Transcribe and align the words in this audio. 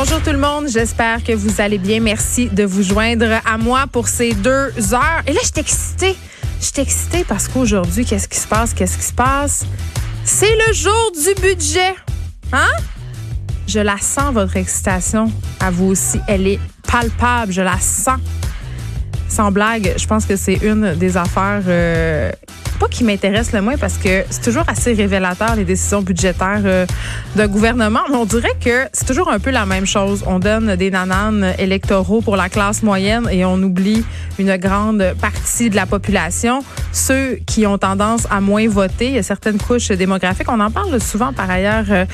Bonjour 0.00 0.22
tout 0.22 0.30
le 0.30 0.38
monde, 0.38 0.68
j'espère 0.68 1.24
que 1.24 1.32
vous 1.32 1.60
allez 1.60 1.76
bien. 1.76 1.98
Merci 1.98 2.48
de 2.48 2.62
vous 2.62 2.84
joindre 2.84 3.40
à 3.44 3.58
moi 3.58 3.86
pour 3.90 4.06
ces 4.06 4.32
deux 4.32 4.70
heures. 4.94 5.22
Et 5.26 5.32
là, 5.32 5.40
je 5.42 5.48
suis 5.48 5.58
excitée. 5.58 6.16
Je 6.60 6.66
suis 6.66 6.80
excitée 6.80 7.24
parce 7.24 7.48
qu'aujourd'hui, 7.48 8.04
qu'est-ce 8.04 8.28
qui 8.28 8.38
se 8.38 8.46
passe? 8.46 8.72
Qu'est-ce 8.74 8.96
qui 8.96 9.02
se 9.02 9.12
passe? 9.12 9.66
C'est 10.24 10.54
le 10.68 10.72
jour 10.72 11.10
du 11.12 11.42
budget. 11.42 11.96
Hein? 12.52 12.70
Je 13.66 13.80
la 13.80 13.98
sens, 13.98 14.32
votre 14.32 14.56
excitation. 14.56 15.32
À 15.58 15.72
vous 15.72 15.86
aussi. 15.86 16.20
Elle 16.28 16.46
est 16.46 16.60
palpable. 16.84 17.50
Je 17.50 17.62
la 17.62 17.80
sens. 17.80 18.20
Sans 19.38 19.52
blague, 19.52 19.94
je 19.96 20.04
pense 20.04 20.26
que 20.26 20.34
c'est 20.34 20.56
une 20.64 20.94
des 20.94 21.16
affaires 21.16 21.62
euh, 21.68 22.32
pas 22.78 22.88
qui 22.88 23.04
m'intéresse 23.04 23.52
le 23.52 23.60
moins 23.60 23.76
parce 23.76 23.98
que 23.98 24.24
c'est 24.30 24.42
toujours 24.42 24.64
assez 24.68 24.92
révélateur 24.92 25.56
les 25.56 25.64
décisions 25.64 26.02
budgétaires 26.02 26.62
euh, 26.64 26.86
d'un 27.34 27.48
gouvernement, 27.48 28.00
mais 28.08 28.16
on 28.16 28.24
dirait 28.24 28.56
que 28.60 28.86
c'est 28.92 29.06
toujours 29.06 29.30
un 29.30 29.38
peu 29.38 29.50
la 29.50 29.66
même 29.66 29.86
chose. 29.86 30.22
On 30.26 30.38
donne 30.38 30.76
des 30.76 30.90
nananes 30.90 31.54
électoraux 31.58 32.20
pour 32.20 32.36
la 32.36 32.48
classe 32.48 32.82
moyenne 32.82 33.28
et 33.30 33.44
on 33.44 33.62
oublie 33.62 34.04
une 34.38 34.56
grande 34.56 35.14
partie 35.20 35.70
de 35.70 35.76
la 35.76 35.86
population, 35.86 36.60
ceux 36.92 37.38
qui 37.46 37.66
ont 37.66 37.78
tendance 37.78 38.26
à 38.30 38.40
moins 38.40 38.68
voter. 38.68 39.06
Il 39.06 39.14
y 39.14 39.18
a 39.18 39.22
certaines 39.22 39.58
couches 39.58 39.88
démographiques. 39.88 40.50
On 40.50 40.60
en 40.60 40.70
parle 40.70 41.00
souvent 41.00 41.32
par 41.32 41.50
ailleurs 41.50 41.86
euh, 41.90 42.04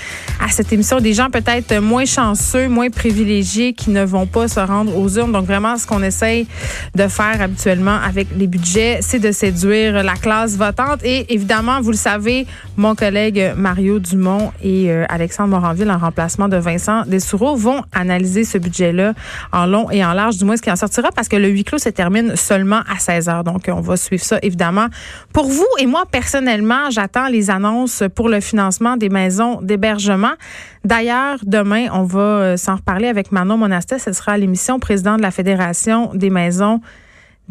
à 0.43 0.49
cette 0.49 0.73
émission. 0.73 1.01
Des 1.01 1.13
gens 1.13 1.29
peut-être 1.31 1.79
moins 1.81 2.07
chanceux, 2.07 2.69
moins 2.69 2.89
privilégiés 2.89 3.75
qui 3.75 3.91
ne 3.91 4.05
vont 4.05 4.27
pas 4.27 4.49
se 4.49 4.61
rendre 4.61 4.97
aux 4.97 5.09
urnes. 5.19 5.33
Donc 5.33 5.45
vraiment, 5.45 5.77
ce 5.77 5.87
qu'on 5.87 6.03
essaye 6.03 6.47
de 6.95 7.07
habituellement 7.23 7.97
avec 8.05 8.29
les 8.37 8.47
budgets, 8.47 8.99
c'est 9.01 9.19
de 9.19 9.33
séduire 9.33 10.03
la 10.03 10.15
classe 10.15 10.57
votante. 10.57 11.01
Et 11.05 11.33
évidemment, 11.33 11.81
vous 11.81 11.91
le 11.91 11.97
savez, 11.97 12.47
mon 12.77 12.95
collègue 12.95 13.55
Mario 13.57 13.99
Dumont 13.99 14.53
et 14.63 14.91
euh, 14.91 15.05
Alexandre 15.09 15.51
Moranville, 15.51 15.91
en 15.91 15.99
remplacement 15.99 16.49
de 16.49 16.57
Vincent 16.57 17.03
Dessoureau, 17.07 17.57
vont 17.57 17.83
analyser 17.93 18.45
ce 18.45 18.59
budget-là 18.59 19.15
en 19.53 19.67
long 19.67 19.91
et 19.91 20.05
en 20.05 20.13
large, 20.13 20.37
du 20.37 20.45
moins 20.45 20.57
ce 20.57 20.63
qui 20.63 20.71
en 20.71 20.77
sortira, 20.77 21.11
parce 21.15 21.29
que 21.29 21.37
le 21.37 21.49
huis 21.49 21.65
clos 21.65 21.79
se 21.79 21.89
termine 21.89 22.37
seulement 22.37 22.81
à 22.93 22.99
16 22.99 23.29
heures. 23.29 23.45
Donc, 23.45 23.65
on 23.69 23.81
va 23.81 23.97
suivre 23.97 24.25
ça, 24.25 24.39
évidemment. 24.43 24.87
Pour 25.33 25.47
vous 25.47 25.67
et 25.79 25.87
moi, 25.87 26.05
personnellement, 26.11 26.91
j'attends 26.91 27.29
les 27.29 27.51
annonces 27.51 28.03
pour 28.15 28.29
le 28.29 28.41
financement 28.41 28.97
des 28.97 29.09
maisons 29.09 29.61
d'hébergement. 29.63 30.33
D'ailleurs, 30.85 31.39
demain, 31.45 31.87
on 31.93 32.03
va 32.03 32.21
euh, 32.21 32.57
s'en 32.57 32.77
reparler 32.77 33.09
avec 33.09 33.33
Manon 33.33 33.57
Monastet. 33.57 33.99
Ce 33.99 34.13
sera 34.13 34.37
l'émission 34.37 34.79
président 34.79 35.17
de 35.17 35.23
la 35.23 35.31
Fédération 35.31 36.11
des 36.15 36.31
maisons. 36.31 36.81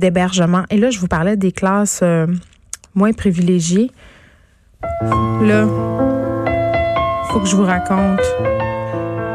Et 0.02 0.78
là, 0.78 0.90
je 0.90 1.00
vous 1.00 1.08
parlais 1.08 1.38
des 1.38 1.52
classes... 1.52 2.02
Euh, 2.04 2.28
moins 2.96 3.14
privilégiés. 3.14 3.92
Là, 4.82 5.66
faut 7.30 7.40
que 7.40 7.48
je 7.48 7.56
vous 7.56 7.66
raconte 7.66 8.22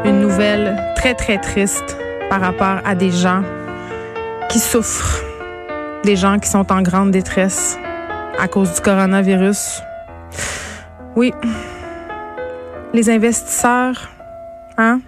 une 0.05 0.21
nouvelle 0.21 0.77
très, 0.95 1.13
très 1.13 1.39
triste 1.39 1.97
par 2.29 2.41
rapport 2.41 2.79
à 2.85 2.95
des 2.95 3.11
gens 3.11 3.43
qui 4.49 4.59
souffrent, 4.59 5.23
des 6.03 6.15
gens 6.15 6.39
qui 6.39 6.47
sont 6.47 6.71
en 6.71 6.81
grande 6.81 7.11
détresse 7.11 7.77
à 8.39 8.47
cause 8.47 8.73
du 8.73 8.81
coronavirus. 8.81 9.81
Oui, 11.15 11.33
les 12.93 13.09
investisseurs, 13.09 14.09
hein, 14.77 15.01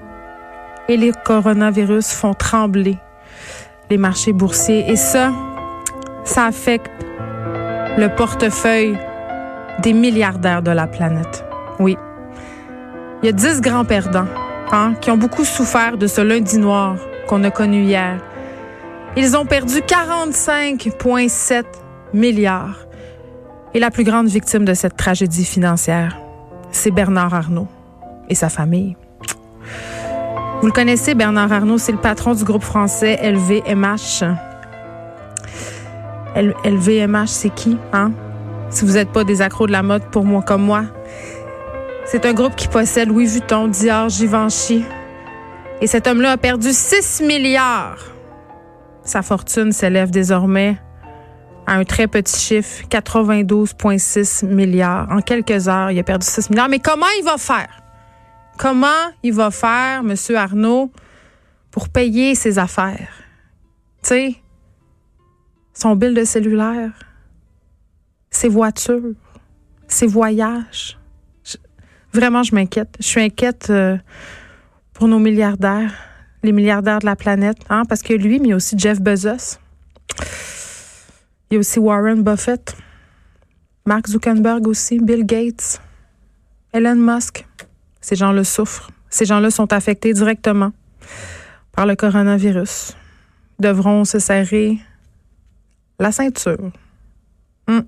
et 0.89 0.97
les 0.97 1.12
coronavirus 1.23 2.12
font 2.12 2.33
trembler 2.33 2.97
les 3.91 3.97
marchés 3.97 4.34
boursiers. 4.34 4.90
Et 4.90 4.96
ça, 4.96 5.31
ça 6.24 6.46
affecte 6.46 6.90
le 7.97 8.07
portefeuille 8.16 8.97
des 9.79 9.94
milliardaires 9.94 10.63
de 10.63 10.72
la 10.72 10.88
planète. 10.88 11.46
Oui. 11.79 11.97
Il 13.22 13.25
y 13.28 13.30
a 13.30 13.34
dix 13.34 13.62
grands 13.62 13.85
perdants 13.85 14.28
hein, 14.72 14.94
qui 15.01 15.12
ont 15.12 15.18
beaucoup 15.18 15.44
souffert 15.44 15.97
de 15.97 16.07
ce 16.07 16.22
lundi 16.22 16.57
noir 16.57 16.96
qu'on 17.28 17.44
a 17.44 17.51
connu 17.51 17.84
hier. 17.84 18.18
Ils 19.18 19.35
ont 19.35 19.46
perdu 19.46 19.80
45,7 19.80 21.63
milliards. 22.13 22.88
Et 23.74 23.80
la 23.80 23.91
plus 23.91 24.03
grande 24.03 24.28
victime 24.28 24.66
de 24.66 24.74
cette 24.74 24.96
tragédie 24.96 25.46
financière, 25.46 26.18
c'est 26.72 26.91
Bernard 26.91 27.34
Arnault 27.34 27.68
et 28.30 28.35
sa 28.35 28.50
famille. 28.50 28.96
Vous 30.61 30.67
le 30.67 30.73
connaissez, 30.73 31.16
Bernard 31.16 31.51
Arnault, 31.51 31.79
c'est 31.79 31.91
le 31.91 31.97
patron 31.97 32.35
du 32.35 32.44
groupe 32.44 32.61
français 32.61 33.17
LVMH. 33.23 34.23
LVMH, 36.35 37.27
c'est 37.27 37.49
qui, 37.49 37.79
hein? 37.91 38.11
Si 38.69 38.85
vous 38.85 38.91
n'êtes 38.91 39.11
pas 39.11 39.23
des 39.23 39.41
accros 39.41 39.66
de 39.66 39.71
la 39.71 39.81
mode 39.81 40.03
pour 40.11 40.23
moi 40.23 40.44
comme 40.44 40.61
moi. 40.61 40.83
C'est 42.05 42.27
un 42.27 42.33
groupe 42.33 42.55
qui 42.55 42.67
possède 42.67 43.07
Louis 43.07 43.25
Vuitton, 43.25 43.69
Dior, 43.69 44.09
Givenchy. 44.09 44.85
Et 45.81 45.88
cet 45.88 46.05
homme-là 46.05 46.33
a 46.33 46.38
perdu 46.38 46.69
6 46.71 47.21
milliards. 47.21 48.11
Sa 49.03 49.23
fortune 49.23 49.71
s'élève 49.71 50.11
désormais 50.11 50.77
à 51.66 51.73
un 51.73 51.85
très 51.85 52.05
petit 52.05 52.39
chiffre, 52.39 52.83
92,6 52.88 54.45
milliards. 54.45 55.07
En 55.09 55.21
quelques 55.21 55.67
heures, 55.67 55.89
il 55.89 55.97
a 55.97 56.03
perdu 56.03 56.27
6 56.27 56.51
milliards. 56.51 56.69
Mais 56.69 56.79
comment 56.79 57.07
il 57.17 57.25
va 57.25 57.38
faire? 57.38 57.81
Comment 58.61 59.09
il 59.23 59.33
va 59.33 59.49
faire, 59.49 60.01
M. 60.01 60.13
Arnaud, 60.35 60.91
pour 61.72 61.89
payer 61.89 62.35
ses 62.35 62.59
affaires? 62.59 63.11
Tu 64.03 64.09
sais, 64.09 64.35
son 65.73 65.95
bill 65.95 66.13
de 66.13 66.23
cellulaire, 66.23 66.91
ses 68.29 68.50
voitures, 68.50 69.16
ses 69.88 70.05
voyages. 70.05 71.00
vraiment, 72.13 72.44
je 72.44 72.53
m'inquiète. 72.53 72.95
Je 73.00 73.07
suis 73.07 73.21
inquiète 73.21 73.71
euh, 73.71 73.97
pour 74.94 75.07
nos 75.07 75.17
milliardaires, 75.17 75.95
les 76.44 76.51
milliardaires 76.51 77.00
de 77.00 77.07
la 77.07 77.16
planète, 77.16 77.57
hein, 77.67 77.81
parce 77.89 78.03
que 78.03 78.13
lui, 78.13 78.39
mais 78.39 78.45
il 78.45 78.50
y 78.51 78.53
a 78.53 78.57
aussi 78.57 78.77
Jeff 78.77 79.01
Bezos. 79.01 79.57
Il 81.50 81.53
y 81.53 81.55
a 81.55 81.59
aussi 81.61 81.79
Warren 81.79 82.21
Buffett, 82.21 82.77
Mark 83.88 84.07
Zuckerberg 84.07 84.67
aussi, 84.67 85.00
Bill 85.00 85.25
Gates, 85.25 85.81
Elon 86.73 86.97
Musk. 86.97 87.47
Ces 88.01 88.16
gens-là 88.16 88.44
souffrent. 88.44 88.91
Ces 89.09 89.25
gens-là 89.25 89.51
sont 89.51 89.72
affectés 89.73 90.13
directement 90.13 90.73
par 91.72 91.85
le 91.85 91.95
coronavirus. 91.95 92.95
Devront 93.59 94.06
se 94.06 94.19
serrer 94.19 94.79
la 96.00 96.12
ceinture. 96.12 96.72
Hmm. 97.67 97.81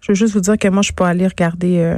Je 0.00 0.08
veux 0.08 0.14
juste 0.14 0.34
vous 0.34 0.40
dire 0.40 0.58
que 0.58 0.68
moi, 0.68 0.82
je 0.82 0.92
peux 0.92 1.04
aller 1.04 1.26
regarder 1.26 1.78
euh, 1.78 1.96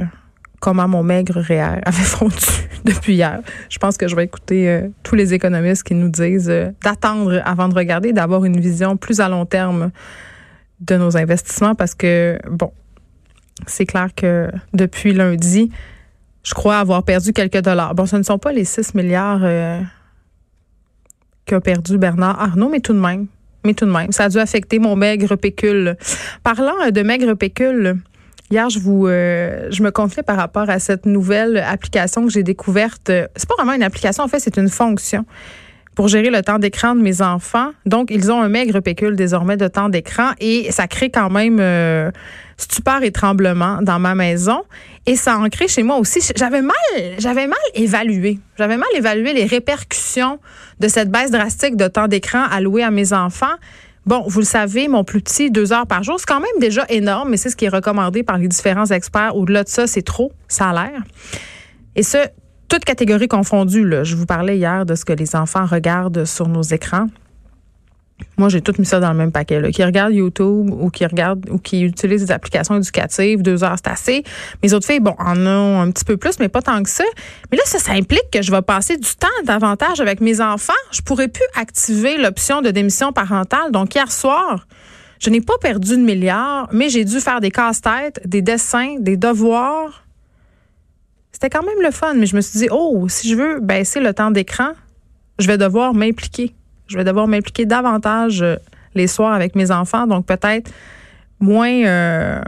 comment 0.59 0.87
mon 0.87 1.01
maigre 1.01 1.39
réel 1.39 1.81
avait 1.85 2.03
fondu 2.03 2.35
depuis 2.83 3.15
hier. 3.15 3.41
Je 3.69 3.79
pense 3.79 3.97
que 3.97 4.07
je 4.07 4.15
vais 4.15 4.25
écouter 4.25 4.69
euh, 4.69 4.89
tous 5.01 5.15
les 5.15 5.33
économistes 5.33 5.83
qui 5.83 5.95
nous 5.95 6.09
disent 6.09 6.49
euh, 6.49 6.71
d'attendre 6.83 7.41
avant 7.45 7.67
de 7.67 7.75
regarder, 7.75 8.13
d'avoir 8.13 8.45
une 8.45 8.59
vision 8.59 8.95
plus 8.95 9.19
à 9.19 9.27
long 9.27 9.45
terme 9.45 9.91
de 10.81 10.97
nos 10.97 11.17
investissements 11.17 11.73
parce 11.73 11.95
que, 11.95 12.37
bon, 12.49 12.71
c'est 13.65 13.85
clair 13.85 14.09
que 14.15 14.49
depuis 14.73 15.13
lundi, 15.13 15.71
je 16.45 16.53
crois 16.53 16.77
avoir 16.77 17.03
perdu 17.03 17.33
quelques 17.33 17.61
dollars. 17.61 17.95
Bon, 17.95 18.05
ce 18.05 18.15
ne 18.15 18.23
sont 18.23 18.37
pas 18.37 18.53
les 18.53 18.63
6 18.63 18.93
milliards 18.93 19.43
qu'a 21.45 21.61
perdu 21.61 21.97
Bernard 21.97 22.41
Arnault, 22.41 22.69
mais 22.69 22.79
tout 22.79 22.93
de 22.93 22.99
même, 22.99 23.27
mais 23.63 23.73
tout 23.73 23.85
de 23.85 23.91
même, 23.91 24.11
ça 24.11 24.25
a 24.25 24.29
dû 24.29 24.37
affecter 24.37 24.79
mon 24.79 24.95
maigre 24.95 25.35
pécule. 25.35 25.95
Parlant 26.43 26.75
euh, 26.85 26.91
de 26.91 27.01
maigre 27.01 27.33
pécule, 27.33 27.97
Hier, 28.51 28.69
je 28.69 28.77
vous, 28.77 29.07
euh, 29.07 29.69
je 29.71 29.81
me 29.81 29.89
confiais 29.89 30.21
par 30.21 30.37
rapport 30.37 30.69
à 30.69 30.77
cette 30.77 31.07
nouvelle 31.07 31.57
application 31.57 32.27
que 32.27 32.31
j'ai 32.31 32.43
découverte. 32.43 33.11
C'est 33.35 33.49
pas 33.49 33.55
vraiment 33.57 33.73
une 33.73 33.81
application, 33.81 34.23
en 34.23 34.27
fait, 34.27 34.39
c'est 34.39 34.57
une 34.57 34.69
fonction 34.69 35.25
pour 35.95 36.09
gérer 36.09 36.29
le 36.29 36.43
temps 36.43 36.59
d'écran 36.59 36.93
de 36.93 37.01
mes 37.01 37.23
enfants. 37.23 37.71
Donc, 37.87 38.11
ils 38.11 38.31
ont 38.31 38.43
un 38.43 38.49
maigre 38.49 38.81
pécule 38.81 39.15
désormais 39.15 39.57
de 39.57 39.67
temps 39.67 39.89
d'écran 39.89 40.33
et 40.39 40.71
ça 40.71 40.87
crée 40.87 41.09
quand 41.09 41.31
même 41.31 41.57
euh, 41.59 42.11
stupeur 42.57 43.03
et 43.03 43.11
tremblement 43.11 43.79
dans 43.81 43.99
ma 43.99 44.15
maison. 44.15 44.63
Et 45.05 45.15
ça 45.15 45.35
a 45.35 45.37
ancré 45.37 45.67
chez 45.67 45.83
moi 45.83 45.97
aussi. 45.97 46.21
J'avais 46.35 46.61
mal, 46.61 46.75
j'avais 47.19 47.47
mal 47.47 47.57
évalué. 47.73 48.39
J'avais 48.57 48.77
mal 48.77 48.89
évalué 48.95 49.33
les 49.33 49.45
répercussions 49.45 50.39
de 50.79 50.87
cette 50.87 51.09
baisse 51.09 51.31
drastique 51.31 51.75
de 51.75 51.87
temps 51.87 52.07
d'écran 52.07 52.43
alloué 52.49 52.83
à 52.83 52.91
mes 52.91 53.13
enfants. 53.13 53.55
Bon, 54.05 54.23
vous 54.27 54.39
le 54.39 54.45
savez, 54.45 54.87
mon 54.87 55.03
plus 55.03 55.21
petit, 55.21 55.49
deux 55.49 55.73
heures 55.73 55.87
par 55.87 56.03
jour, 56.03 56.19
c'est 56.19 56.27
quand 56.27 56.39
même 56.39 56.59
déjà 56.59 56.85
énorme, 56.89 57.29
mais 57.29 57.37
c'est 57.37 57.49
ce 57.49 57.55
qui 57.55 57.65
est 57.65 57.69
recommandé 57.69 58.21
par 58.21 58.37
les 58.37 58.47
différents 58.47 58.85
experts. 58.85 59.35
Au-delà 59.35 59.63
de 59.63 59.69
ça, 59.69 59.87
c'est 59.87 60.03
trop, 60.03 60.31
ça 60.47 60.71
l'air. 60.73 61.01
Et 61.95 62.03
ce, 62.03 62.17
toutes 62.67 62.85
catégories 62.85 63.27
confondues. 63.27 63.89
Je 64.03 64.15
vous 64.15 64.25
parlais 64.25 64.57
hier 64.57 64.85
de 64.85 64.95
ce 64.95 65.05
que 65.05 65.13
les 65.13 65.35
enfants 65.35 65.65
regardent 65.65 66.25
sur 66.25 66.47
nos 66.47 66.61
écrans. 66.61 67.07
Moi, 68.37 68.49
j'ai 68.49 68.61
tout 68.61 68.73
mis 68.77 68.85
ça 68.85 68.99
dans 68.99 69.11
le 69.11 69.17
même 69.17 69.31
paquet. 69.31 69.71
Qui 69.71 69.83
regarde 69.83 70.13
YouTube 70.13 70.69
ou 70.69 70.89
qui 70.89 71.05
regarde 71.05 71.49
ou 71.49 71.57
qui 71.57 71.81
utilise 71.81 72.25
des 72.25 72.31
applications 72.31 72.75
éducatives, 72.75 73.41
deux 73.41 73.63
heures, 73.63 73.75
c'est 73.77 73.91
assez. 73.91 74.23
Mes 74.61 74.73
autres 74.73 74.85
filles, 74.85 74.99
bon, 74.99 75.15
en 75.19 75.37
ont 75.45 75.81
un 75.81 75.91
petit 75.91 76.05
peu 76.05 76.17
plus, 76.17 76.39
mais 76.39 76.49
pas 76.49 76.61
tant 76.61 76.81
que 76.83 76.89
ça. 76.89 77.03
Mais 77.51 77.57
là, 77.57 77.63
ça, 77.65 77.79
ça 77.79 77.91
implique 77.93 78.29
que 78.31 78.41
je 78.41 78.51
vais 78.51 78.61
passer 78.61 78.97
du 78.97 79.15
temps 79.15 79.27
davantage 79.45 80.01
avec 80.01 80.21
mes 80.21 80.41
enfants. 80.41 80.73
Je 80.91 81.01
pourrais 81.01 81.27
plus 81.27 81.45
activer 81.55 82.17
l'option 82.17 82.61
de 82.61 82.71
démission 82.71 83.13
parentale. 83.13 83.71
Donc, 83.71 83.95
hier 83.95 84.11
soir, 84.11 84.67
je 85.19 85.29
n'ai 85.29 85.41
pas 85.41 85.57
perdu 85.61 85.97
de 85.97 86.01
milliards, 86.01 86.67
mais 86.71 86.89
j'ai 86.89 87.05
dû 87.05 87.19
faire 87.19 87.39
des 87.39 87.51
casse-têtes, 87.51 88.21
des 88.25 88.41
dessins, 88.41 88.95
des 88.99 89.17
devoirs. 89.17 90.05
C'était 91.31 91.49
quand 91.49 91.63
même 91.63 91.81
le 91.81 91.91
fun, 91.91 92.13
mais 92.15 92.25
je 92.25 92.35
me 92.35 92.41
suis 92.41 92.59
dit, 92.59 92.67
oh, 92.71 93.07
si 93.09 93.29
je 93.29 93.35
veux 93.35 93.59
baisser 93.59 93.99
le 93.99 94.13
temps 94.13 94.31
d'écran, 94.31 94.71
je 95.39 95.47
vais 95.47 95.57
devoir 95.57 95.93
m'impliquer. 95.93 96.53
Je 96.87 96.97
vais 96.97 97.03
devoir 97.03 97.27
m'impliquer 97.27 97.65
davantage 97.65 98.41
euh, 98.41 98.55
les 98.93 99.07
soirs 99.07 99.33
avec 99.33 99.55
mes 99.55 99.71
enfants, 99.71 100.07
donc 100.07 100.25
peut-être 100.25 100.71
moins 101.39 101.85
euh, 101.85 102.41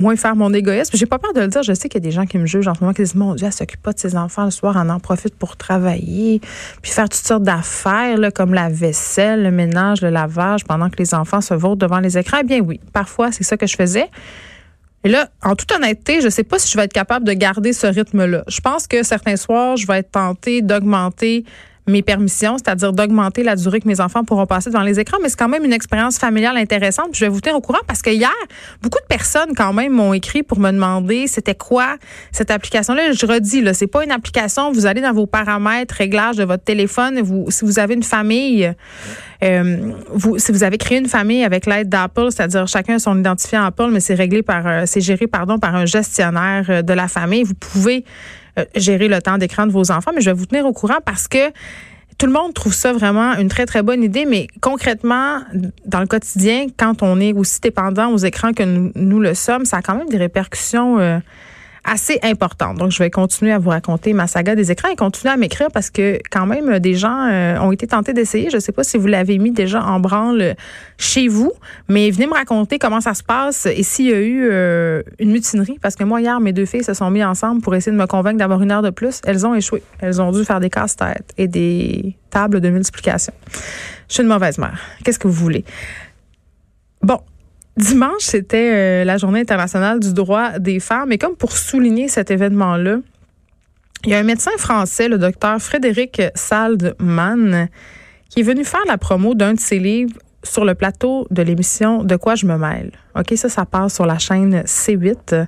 moins 0.00 0.16
faire 0.16 0.36
mon 0.36 0.52
égoïsme. 0.52 0.96
J'ai 0.96 1.06
pas 1.06 1.18
peur 1.18 1.32
de 1.32 1.40
le 1.40 1.48
dire. 1.48 1.62
Je 1.62 1.72
sais 1.72 1.88
qu'il 1.88 2.00
y 2.00 2.04
a 2.04 2.08
des 2.08 2.12
gens 2.12 2.26
qui 2.26 2.38
me 2.38 2.46
jugent 2.46 2.68
en 2.68 2.74
ce 2.74 2.80
moment 2.80 2.92
qui 2.92 3.02
disent 3.02 3.14
Mon 3.14 3.34
Dieu, 3.34 3.46
elle 3.46 3.52
s'occupe 3.52 3.82
pas 3.82 3.92
de 3.92 3.98
ses 3.98 4.16
enfants 4.16 4.44
le 4.44 4.50
soir, 4.50 4.80
elle 4.80 4.90
en 4.90 5.00
profite 5.00 5.34
pour 5.34 5.56
travailler, 5.56 6.40
puis 6.82 6.92
faire 6.92 7.08
toutes 7.08 7.26
sortes 7.26 7.42
d'affaires, 7.42 8.16
comme 8.34 8.54
la 8.54 8.68
vaisselle, 8.68 9.42
le 9.42 9.50
ménage, 9.50 10.02
le 10.02 10.10
lavage, 10.10 10.64
pendant 10.64 10.88
que 10.88 10.96
les 10.98 11.14
enfants 11.14 11.40
se 11.40 11.54
vautrent 11.54 11.76
devant 11.86 12.00
les 12.00 12.18
écrans. 12.18 12.38
Eh 12.40 12.44
bien 12.44 12.60
oui, 12.60 12.80
parfois, 12.92 13.32
c'est 13.32 13.44
ça 13.44 13.56
que 13.56 13.66
je 13.66 13.76
faisais. 13.76 14.08
Et 15.04 15.08
là, 15.08 15.28
en 15.44 15.54
toute 15.54 15.70
honnêteté, 15.72 16.20
je 16.20 16.28
sais 16.28 16.42
pas 16.42 16.58
si 16.58 16.70
je 16.70 16.76
vais 16.76 16.84
être 16.84 16.92
capable 16.92 17.24
de 17.24 17.32
garder 17.32 17.72
ce 17.72 17.86
rythme-là. 17.86 18.42
Je 18.48 18.60
pense 18.60 18.86
que 18.86 19.02
certains 19.04 19.36
soirs, 19.36 19.76
je 19.76 19.86
vais 19.86 19.98
être 19.98 20.10
tentée 20.10 20.60
d'augmenter 20.60 21.44
mes 21.88 22.02
permissions, 22.02 22.56
c'est-à-dire 22.58 22.92
d'augmenter 22.92 23.42
la 23.42 23.56
durée 23.56 23.80
que 23.80 23.88
mes 23.88 24.00
enfants 24.00 24.24
pourront 24.24 24.46
passer 24.46 24.70
devant 24.70 24.82
les 24.82 25.00
écrans, 25.00 25.18
mais 25.22 25.28
c'est 25.28 25.38
quand 25.38 25.48
même 25.48 25.64
une 25.64 25.72
expérience 25.72 26.18
familiale 26.18 26.56
intéressante. 26.56 27.08
je 27.12 27.24
vais 27.24 27.28
vous 27.28 27.40
tenir 27.40 27.56
au 27.56 27.60
courant 27.60 27.80
parce 27.86 28.02
que 28.02 28.10
hier, 28.10 28.30
beaucoup 28.82 28.98
de 29.00 29.06
personnes 29.06 29.54
quand 29.56 29.72
même 29.72 29.92
m'ont 29.92 30.12
écrit 30.12 30.42
pour 30.42 30.58
me 30.58 30.70
demander 30.70 31.26
c'était 31.26 31.54
quoi 31.54 31.96
cette 32.32 32.50
application-là. 32.50 33.12
Je 33.12 33.26
redis, 33.26 33.60
là, 33.60 33.74
c'est 33.74 33.86
pas 33.86 34.04
une 34.04 34.10
application. 34.10 34.72
Vous 34.72 34.86
allez 34.86 35.00
dans 35.00 35.12
vos 35.12 35.26
paramètres, 35.26 35.94
réglages 35.94 36.36
de 36.36 36.44
votre 36.44 36.64
téléphone. 36.64 37.20
Vous, 37.20 37.46
si 37.48 37.64
vous 37.64 37.78
avez 37.78 37.94
une 37.94 38.02
famille, 38.02 38.72
euh, 39.42 39.92
vous, 40.10 40.38
si 40.38 40.52
vous 40.52 40.64
avez 40.64 40.78
créé 40.78 40.98
une 40.98 41.08
famille 41.08 41.44
avec 41.44 41.66
l'aide 41.66 41.88
d'Apple, 41.88 42.28
c'est-à-dire 42.30 42.66
chacun 42.66 42.98
son 42.98 43.18
identifiant 43.18 43.64
Apple, 43.64 43.88
mais 43.90 44.00
c'est 44.00 44.14
réglé 44.14 44.42
par, 44.42 44.66
euh, 44.66 44.82
c'est 44.86 45.00
géré 45.00 45.26
pardon 45.26 45.58
par 45.58 45.74
un 45.74 45.86
gestionnaire 45.86 46.66
euh, 46.68 46.82
de 46.82 46.92
la 46.92 47.08
famille. 47.08 47.44
Vous 47.44 47.54
pouvez 47.54 48.04
gérer 48.74 49.08
le 49.08 49.20
temps 49.20 49.38
d'écran 49.38 49.66
de 49.66 49.72
vos 49.72 49.90
enfants, 49.90 50.12
mais 50.14 50.20
je 50.20 50.30
vais 50.30 50.36
vous 50.36 50.46
tenir 50.46 50.66
au 50.66 50.72
courant 50.72 50.98
parce 51.04 51.28
que 51.28 51.50
tout 52.18 52.26
le 52.26 52.32
monde 52.32 52.52
trouve 52.52 52.74
ça 52.74 52.92
vraiment 52.92 53.34
une 53.36 53.48
très, 53.48 53.64
très 53.64 53.82
bonne 53.82 54.02
idée, 54.02 54.26
mais 54.26 54.48
concrètement, 54.60 55.40
dans 55.86 56.00
le 56.00 56.06
quotidien, 56.06 56.66
quand 56.76 57.02
on 57.02 57.20
est 57.20 57.32
aussi 57.32 57.60
dépendant 57.60 58.10
aux 58.10 58.18
écrans 58.18 58.52
que 58.52 58.64
nous, 58.64 59.20
le 59.20 59.34
sommes, 59.34 59.64
ça 59.64 59.78
a 59.78 59.82
quand 59.82 59.94
même 59.94 60.08
des 60.08 60.16
répercussions 60.16 60.98
euh, 60.98 61.18
assez 61.88 62.18
importante. 62.22 62.76
Donc, 62.76 62.90
je 62.90 62.98
vais 62.98 63.10
continuer 63.10 63.52
à 63.52 63.58
vous 63.58 63.70
raconter 63.70 64.12
ma 64.12 64.26
saga 64.26 64.54
des 64.54 64.70
écrans 64.70 64.88
et 64.90 64.96
continuer 64.96 65.32
à 65.32 65.36
m'écrire 65.36 65.68
parce 65.72 65.90
que 65.90 66.18
quand 66.30 66.46
même, 66.46 66.78
des 66.78 66.94
gens 66.94 67.26
euh, 67.28 67.58
ont 67.58 67.72
été 67.72 67.86
tentés 67.86 68.12
d'essayer. 68.12 68.50
Je 68.50 68.56
ne 68.56 68.60
sais 68.60 68.72
pas 68.72 68.84
si 68.84 68.98
vous 68.98 69.06
l'avez 69.06 69.38
mis 69.38 69.50
déjà 69.50 69.82
en 69.82 70.00
branle 70.00 70.54
chez 70.98 71.28
vous, 71.28 71.52
mais 71.88 72.10
venez 72.10 72.26
me 72.26 72.34
raconter 72.34 72.78
comment 72.78 73.00
ça 73.00 73.14
se 73.14 73.22
passe 73.22 73.66
et 73.66 73.82
s'il 73.82 74.06
y 74.06 74.12
a 74.12 74.20
eu 74.20 74.48
euh, 74.50 75.02
une 75.18 75.30
mutinerie. 75.30 75.78
Parce 75.80 75.96
que 75.96 76.04
moi, 76.04 76.20
hier, 76.20 76.40
mes 76.40 76.52
deux 76.52 76.66
filles 76.66 76.84
se 76.84 76.94
sont 76.94 77.10
mis 77.10 77.24
ensemble 77.24 77.62
pour 77.62 77.74
essayer 77.74 77.92
de 77.92 78.00
me 78.00 78.06
convaincre 78.06 78.38
d'avoir 78.38 78.62
une 78.62 78.70
heure 78.70 78.82
de 78.82 78.90
plus. 78.90 79.20
Elles 79.24 79.46
ont 79.46 79.54
échoué. 79.54 79.82
Elles 80.00 80.20
ont 80.20 80.30
dû 80.30 80.44
faire 80.44 80.60
des 80.60 80.70
casse-têtes 80.70 81.32
et 81.38 81.48
des 81.48 82.16
tables 82.30 82.60
de 82.60 82.68
multiplication. 82.68 83.32
Je 84.08 84.14
suis 84.14 84.22
une 84.22 84.28
mauvaise 84.28 84.58
mère. 84.58 84.78
Qu'est-ce 85.04 85.18
que 85.18 85.28
vous 85.28 85.34
voulez? 85.34 85.64
Bon, 87.02 87.20
Dimanche, 87.78 88.22
c'était 88.22 88.72
euh, 88.72 89.04
la 89.04 89.18
journée 89.18 89.38
internationale 89.38 90.00
du 90.00 90.12
droit 90.12 90.58
des 90.58 90.80
femmes. 90.80 91.12
Et 91.12 91.18
comme 91.18 91.36
pour 91.36 91.56
souligner 91.56 92.08
cet 92.08 92.32
événement-là, 92.32 92.98
il 94.04 94.10
y 94.10 94.14
a 94.14 94.18
un 94.18 94.24
médecin 94.24 94.50
français, 94.58 95.08
le 95.08 95.16
docteur 95.16 95.60
Frédéric 95.62 96.20
Saldman, 96.34 97.68
qui 98.30 98.40
est 98.40 98.42
venu 98.42 98.64
faire 98.64 98.82
la 98.88 98.98
promo 98.98 99.34
d'un 99.34 99.54
de 99.54 99.60
ses 99.60 99.78
livres 99.78 100.18
sur 100.42 100.64
le 100.64 100.74
plateau 100.74 101.28
de 101.30 101.40
l'émission 101.40 102.02
De 102.02 102.16
quoi 102.16 102.34
je 102.34 102.46
me 102.46 102.58
mêle. 102.58 102.90
OK, 103.16 103.34
ça, 103.36 103.48
ça 103.48 103.64
passe 103.64 103.94
sur 103.94 104.06
la 104.06 104.18
chaîne 104.18 104.62
C8. 104.62 105.46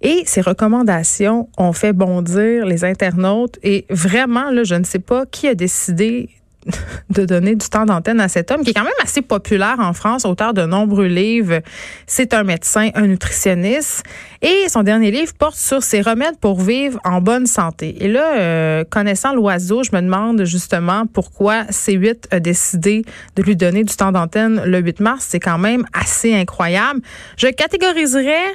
Et 0.00 0.22
ses 0.26 0.40
recommandations 0.40 1.48
ont 1.56 1.72
fait 1.72 1.92
bondir 1.92 2.66
les 2.66 2.84
internautes. 2.84 3.58
Et 3.62 3.86
vraiment, 3.90 4.50
là, 4.50 4.64
je 4.64 4.74
ne 4.74 4.84
sais 4.84 5.00
pas 5.00 5.24
qui 5.24 5.46
a 5.46 5.54
décidé 5.54 6.30
de 7.10 7.24
donner 7.24 7.54
du 7.54 7.68
temps 7.68 7.84
d'antenne 7.84 8.20
à 8.20 8.28
cet 8.28 8.50
homme 8.50 8.62
qui 8.62 8.70
est 8.70 8.74
quand 8.74 8.84
même 8.84 8.92
assez 9.02 9.22
populaire 9.22 9.76
en 9.78 9.92
France, 9.92 10.24
auteur 10.24 10.54
de 10.54 10.62
nombreux 10.62 11.06
livres. 11.06 11.60
C'est 12.06 12.34
un 12.34 12.44
médecin, 12.44 12.90
un 12.94 13.06
nutritionniste. 13.06 14.04
Et 14.42 14.68
son 14.68 14.82
dernier 14.82 15.10
livre 15.10 15.32
porte 15.34 15.56
sur 15.56 15.82
ses 15.82 16.00
remèdes 16.00 16.38
pour 16.40 16.60
vivre 16.60 17.00
en 17.04 17.20
bonne 17.20 17.46
santé. 17.46 17.96
Et 18.04 18.08
là, 18.08 18.36
euh, 18.36 18.84
connaissant 18.88 19.34
l'oiseau, 19.34 19.82
je 19.82 19.90
me 19.94 20.00
demande 20.00 20.44
justement 20.44 21.04
pourquoi 21.06 21.64
C8 21.64 22.26
a 22.30 22.40
décidé 22.40 23.04
de 23.36 23.42
lui 23.42 23.56
donner 23.56 23.84
du 23.84 23.94
temps 23.94 24.12
d'antenne 24.12 24.62
le 24.64 24.78
8 24.78 25.00
mars. 25.00 25.26
C'est 25.28 25.40
quand 25.40 25.58
même 25.58 25.84
assez 25.92 26.34
incroyable. 26.34 27.00
Je 27.36 27.48
catégoriserais 27.48 28.54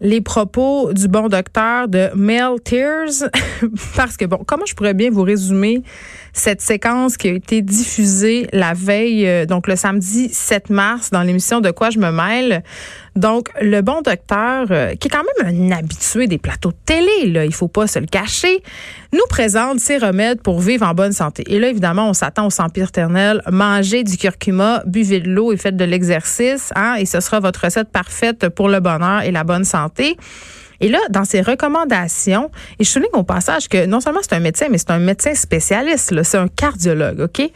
les 0.00 0.20
propos 0.20 0.92
du 0.92 1.08
bon 1.08 1.28
docteur 1.28 1.88
de 1.88 2.10
Mel 2.14 2.60
Tears 2.62 3.30
parce 3.96 4.16
que 4.16 4.24
bon, 4.24 4.42
comment 4.46 4.66
je 4.66 4.74
pourrais 4.74 4.94
bien 4.94 5.10
vous 5.10 5.22
résumer 5.22 5.82
cette 6.40 6.60
séquence 6.60 7.16
qui 7.16 7.28
a 7.28 7.32
été 7.32 7.62
diffusée 7.62 8.48
la 8.52 8.74
veille, 8.74 9.26
euh, 9.26 9.46
donc 9.46 9.66
le 9.66 9.76
samedi 9.76 10.28
7 10.32 10.70
mars, 10.70 11.10
dans 11.10 11.22
l'émission 11.22 11.60
De 11.60 11.70
quoi 11.70 11.90
je 11.90 11.98
me 11.98 12.10
mêle. 12.10 12.62
Donc, 13.16 13.48
le 13.60 13.80
bon 13.80 14.00
docteur, 14.02 14.66
euh, 14.70 14.94
qui 14.94 15.08
est 15.08 15.10
quand 15.10 15.24
même 15.42 15.70
un 15.70 15.76
habitué 15.76 16.26
des 16.26 16.38
plateaux 16.38 16.70
de 16.70 16.76
télé, 16.86 17.30
là, 17.30 17.44
il 17.44 17.52
faut 17.52 17.68
pas 17.68 17.86
se 17.86 17.98
le 17.98 18.06
cacher, 18.06 18.62
nous 19.12 19.26
présente 19.28 19.80
ses 19.80 19.98
remèdes 19.98 20.40
pour 20.40 20.60
vivre 20.60 20.86
en 20.86 20.94
bonne 20.94 21.12
santé. 21.12 21.42
Et 21.48 21.58
là, 21.58 21.68
évidemment, 21.68 22.08
on 22.08 22.14
s'attend 22.14 22.46
au 22.46 22.50
sempiternel. 22.50 23.42
Mangez 23.50 24.04
du 24.04 24.16
curcuma, 24.16 24.82
buvez 24.86 25.20
de 25.20 25.28
l'eau 25.28 25.52
et 25.52 25.56
faites 25.56 25.76
de 25.76 25.84
l'exercice, 25.84 26.72
hein, 26.76 26.94
et 26.98 27.06
ce 27.06 27.20
sera 27.20 27.40
votre 27.40 27.64
recette 27.64 27.88
parfaite 27.88 28.48
pour 28.50 28.68
le 28.68 28.80
bonheur 28.80 29.22
et 29.22 29.32
la 29.32 29.44
bonne 29.44 29.64
santé. 29.64 30.16
Et 30.80 30.88
là, 30.88 30.98
dans 31.10 31.24
ses 31.24 31.40
recommandations, 31.40 32.50
et 32.78 32.84
je 32.84 32.88
souligne 32.88 33.10
au 33.14 33.24
passage 33.24 33.68
que 33.68 33.86
non 33.86 34.00
seulement 34.00 34.20
c'est 34.22 34.34
un 34.34 34.40
médecin, 34.40 34.66
mais 34.70 34.78
c'est 34.78 34.90
un 34.90 34.98
médecin 34.98 35.34
spécialiste, 35.34 36.22
c'est 36.22 36.38
un 36.38 36.48
cardiologue, 36.48 37.20
OK? 37.20 37.50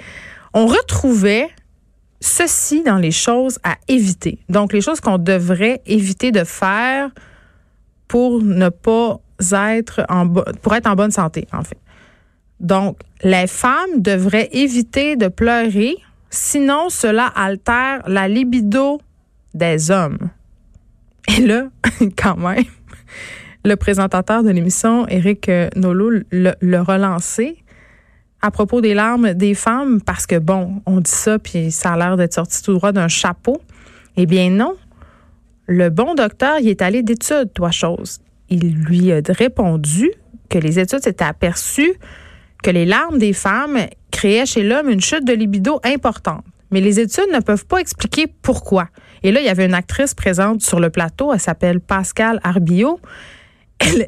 On 0.55 0.67
retrouvait 0.67 1.49
ceci 2.21 2.83
dans 2.83 2.99
les 2.99 3.11
choses 3.11 3.59
à 3.63 3.77
éviter. 3.89 4.39
Donc, 4.49 4.73
les 4.73 4.81
choses 4.81 5.01
qu'on 5.01 5.19
devrait 5.19 5.83
éviter 5.87 6.31
de 6.33 6.45
faire 6.45 7.11
pour 8.09 8.43
ne 8.43 8.69
pas 8.69 9.21
être 9.51 10.07
pour 10.63 10.75
être 10.75 10.87
en 10.87 10.95
bonne 10.95 11.11
santé, 11.11 11.49
en 11.53 11.63
fait. 11.63 11.79
Donc, 12.61 12.99
les 13.25 13.47
femmes 13.47 14.01
devraient 14.01 14.49
éviter 14.53 15.17
de 15.17 15.29
pleurer, 15.29 15.97
sinon 16.31 16.89
cela 16.91 17.27
altère 17.27 18.03
la 18.07 18.29
libido 18.29 19.01
des 19.53 19.91
hommes. 19.91 20.31
Et 21.29 21.41
là, 21.41 21.65
quand 22.17 22.37
même, 22.37 22.65
le 23.65 23.77
présentateur 23.77 24.43
de 24.43 24.51
l'émission, 24.51 25.07
Éric 25.09 25.51
Nolot, 25.77 26.23
le, 26.31 26.81
relancé 26.81 27.59
à 28.41 28.51
propos 28.51 28.81
des 28.81 28.95
larmes 28.95 29.35
des 29.35 29.55
femmes 29.55 30.01
parce 30.01 30.27
que, 30.27 30.39
bon, 30.39 30.83
on 30.87 31.01
dit 31.01 31.11
ça, 31.11 31.39
puis 31.39 31.71
ça 31.71 31.93
a 31.93 31.97
l'air 31.97 32.17
d'être 32.17 32.35
sorti 32.35 32.61
tout 32.63 32.75
droit 32.75 32.93
d'un 32.93 33.09
chapeau. 33.09 33.61
Eh 34.17 34.27
bien 34.27 34.51
non. 34.51 34.75
Le 35.67 35.91
bon 35.91 36.15
docteur, 36.15 36.59
il 36.61 36.69
est 36.69 36.83
allé 36.83 37.03
d'études, 37.05 37.53
toi, 37.55 37.71
chose. 37.71 38.19
Il 38.51 38.75
lui 38.75 39.13
a 39.13 39.21
répondu 39.29 40.11
que 40.49 40.59
les 40.59 40.81
études 40.81 41.05
s'étaient 41.05 41.25
aperçues 41.25 41.95
que 42.63 42.71
les 42.71 42.87
larmes 42.87 43.19
des 43.19 43.33
femmes 43.33 43.79
créaient 44.11 44.47
chez 44.47 44.63
l'homme 44.63 44.89
une 44.89 45.01
chute 45.01 45.25
de 45.25 45.33
libido 45.33 45.81
importante. 45.85 46.45
Mais 46.71 46.81
les 46.81 47.01
études 47.01 47.29
ne 47.33 47.41
peuvent 47.41 47.67
pas 47.67 47.79
expliquer 47.79 48.27
pourquoi. 48.41 48.89
Et 49.23 49.33
là, 49.33 49.41
il 49.41 49.47
y 49.47 49.49
avait 49.49 49.67
une 49.67 49.75
actrice 49.75 50.15
présente 50.15 50.63
sur 50.63 50.81
le 50.81 50.91
plateau, 50.91 51.33
elle 51.33 51.41
s'appelle 51.41 51.81
Pascal 51.81 52.41
Arbillot. 52.43 53.01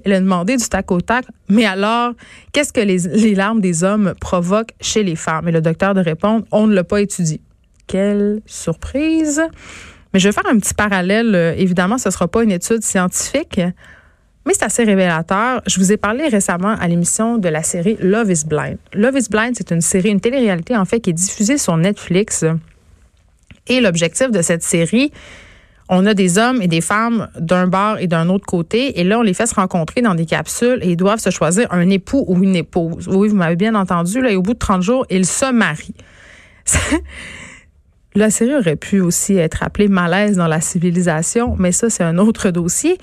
Elle, 0.05 0.13
a 0.13 0.21
demandé 0.21 0.57
du 0.57 0.69
tac 0.69 0.93
au 0.93 1.01
tac, 1.01 1.25
mais 1.49 1.65
alors, 1.65 2.13
qu'est-ce 2.53 2.73
que 2.73 2.81
les, 2.81 3.35
larmes 3.35 3.61
des 3.61 3.83
hommes 3.83 4.15
provoquent 4.21 4.73
chez 4.81 5.03
les 5.03 5.17
femmes? 5.17 5.49
Et 5.49 5.53
le 5.53 5.61
docteur 5.61 5.95
de 5.95 6.01
répondre, 6.01 6.45
on 6.53 6.69
ne 6.69 6.75
l'a 6.75 6.85
pas 6.85 7.01
étudié. 7.01 7.41
Quelle 7.89 8.41
surprise! 8.47 9.43
Mais 10.13 10.21
je 10.21 10.29
vais 10.29 10.33
faire 10.33 10.47
un 10.49 10.59
petit 10.59 10.75
parallèle. 10.75 11.35
Euh, 11.35 11.55
évidemment, 11.57 11.99
ce 11.99 12.09
ne 12.09 12.13
sera 12.13 12.29
pas 12.29 12.45
une 12.45 12.53
étude 12.53 12.85
scientifique, 12.85 13.61
mais 14.47 14.53
c'est 14.55 14.65
assez 14.65 14.85
révélateur. 14.85 15.61
Je 15.67 15.81
vous 15.81 15.91
ai 15.91 15.97
parlé 15.97 16.29
récemment 16.29 16.77
à 16.79 16.87
l'émission 16.87 17.39
de 17.39 17.49
la 17.49 17.65
série 17.65 17.97
Love 18.01 18.31
is 18.31 18.45
Blind. 18.47 18.79
Love 18.93 19.17
is 19.17 19.27
Blind, 19.29 19.55
c'est 19.57 19.73
une 19.73 19.81
série, 19.81 20.11
une 20.11 20.21
télé-réalité 20.21 20.77
en 20.77 20.85
fait 20.85 21.01
qui 21.01 21.11
est 21.11 21.15
diffusée 21.15 21.59
sur 21.59 21.77
Netflix. 21.77 22.45
Et 23.69 23.81
l'objectif 23.81 24.31
de 24.31 24.43
cette 24.43 24.63
série, 24.63 25.13
on 25.89 26.07
a 26.07 26.15
des 26.15 26.39
hommes 26.39 26.63
et 26.63 26.69
des 26.69 26.81
femmes 26.81 27.29
d'un 27.39 27.67
bord 27.67 27.99
et 27.99 28.07
d'un 28.07 28.29
autre 28.29 28.47
côté, 28.47 28.99
et 29.01 29.05
là, 29.05 29.19
on 29.19 29.23
les 29.23 29.35
fait 29.35 29.47
se 29.47 29.55
rencontrer 29.55 30.01
dans 30.01 30.15
des 30.15 30.27
capsules 30.27 30.79
et 30.83 30.91
ils 30.91 30.97
doivent 30.97 31.19
se 31.19 31.31
choisir 31.31 31.71
un 31.73 31.89
époux 31.91 32.25
ou 32.27 32.43
une 32.43 32.57
épouse. 32.57 33.09
Oui, 33.09 33.29
vous 33.29 33.37
m'avez 33.37 33.57
bien 33.57 33.75
entendu, 33.75 34.23
là, 34.23 34.31
et 34.31 34.37
au 34.37 34.43
bout 34.43 34.55
de 34.55 34.59
30 34.59 34.83
jours, 34.83 35.07
ils 35.11 35.27
se 35.27 35.51
marient. 35.53 35.95
La 38.17 38.31
série 38.31 38.55
aurait 38.55 38.77
pu 38.77 39.01
aussi 39.01 39.37
être 39.37 39.65
appelée 39.65 39.89
Malaise 39.89 40.37
dans 40.37 40.47
la 40.47 40.61
civilisation, 40.61 41.57
mais 41.59 41.73
ça, 41.73 41.91
c'est 41.91 42.05
un 42.05 42.17
autre 42.19 42.51
dossier. 42.51 42.97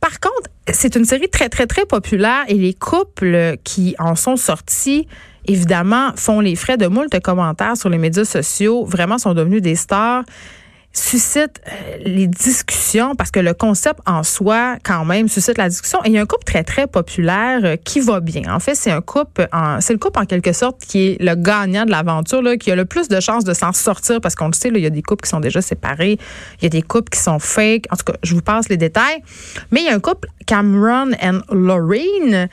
Par 0.00 0.20
contre, 0.20 0.50
c'est 0.70 0.96
une 0.96 1.06
série 1.06 1.30
très, 1.30 1.48
très, 1.48 1.66
très 1.66 1.86
populaire 1.86 2.44
et 2.48 2.54
les 2.54 2.74
couples 2.74 3.56
qui 3.64 3.94
en 3.98 4.14
sont 4.14 4.36
sortis, 4.36 5.06
évidemment, 5.46 6.12
font 6.16 6.40
les 6.40 6.56
frais 6.56 6.76
de 6.76 6.86
moult 6.86 7.18
commentaires 7.20 7.76
sur 7.76 7.88
les 7.88 7.98
médias 7.98 8.24
sociaux, 8.24 8.84
vraiment 8.84 9.18
sont 9.18 9.34
devenus 9.34 9.62
des 9.62 9.74
stars 9.74 10.24
suscite 10.92 11.60
euh, 11.66 11.96
les 12.04 12.26
discussions 12.26 13.14
parce 13.14 13.30
que 13.30 13.40
le 13.40 13.54
concept 13.54 14.00
en 14.06 14.22
soi, 14.22 14.76
quand 14.82 15.04
même, 15.04 15.28
suscite 15.28 15.58
la 15.58 15.68
discussion. 15.68 15.98
Et 16.04 16.08
il 16.08 16.14
y 16.14 16.18
a 16.18 16.22
un 16.22 16.26
couple 16.26 16.44
très, 16.44 16.64
très 16.64 16.86
populaire 16.86 17.60
euh, 17.64 17.76
qui 17.76 18.00
va 18.00 18.20
bien. 18.20 18.42
En 18.54 18.60
fait, 18.60 18.74
c'est 18.74 18.90
un 18.90 19.00
couple, 19.00 19.48
c'est 19.80 19.92
le 19.92 19.98
couple 19.98 20.20
en 20.20 20.26
quelque 20.26 20.52
sorte 20.52 20.80
qui 20.80 21.08
est 21.08 21.22
le 21.22 21.34
gagnant 21.34 21.84
de 21.84 21.90
l'aventure, 21.90 22.42
qui 22.58 22.70
a 22.70 22.76
le 22.76 22.84
plus 22.84 23.08
de 23.08 23.20
chances 23.20 23.44
de 23.44 23.54
s'en 23.54 23.72
sortir 23.72 24.20
parce 24.20 24.34
qu'on 24.34 24.48
le 24.48 24.52
sait, 24.52 24.70
là, 24.70 24.78
il 24.78 24.84
y 24.84 24.86
a 24.86 24.90
des 24.90 25.02
couples 25.02 25.22
qui 25.22 25.30
sont 25.30 25.40
déjà 25.40 25.62
séparés, 25.62 26.18
il 26.60 26.64
y 26.64 26.66
a 26.66 26.70
des 26.70 26.82
couples 26.82 27.10
qui 27.10 27.20
sont 27.20 27.38
fake. 27.38 27.86
En 27.90 27.96
tout 27.96 28.04
cas, 28.04 28.18
je 28.22 28.34
vous 28.34 28.42
passe 28.42 28.68
les 28.68 28.76
détails. 28.76 29.22
Mais 29.70 29.80
il 29.80 29.86
y 29.86 29.88
a 29.88 29.94
un 29.94 30.00
couple, 30.00 30.28
Cameron 30.46 31.12
and 31.22 31.40
Lorraine. 31.50 32.48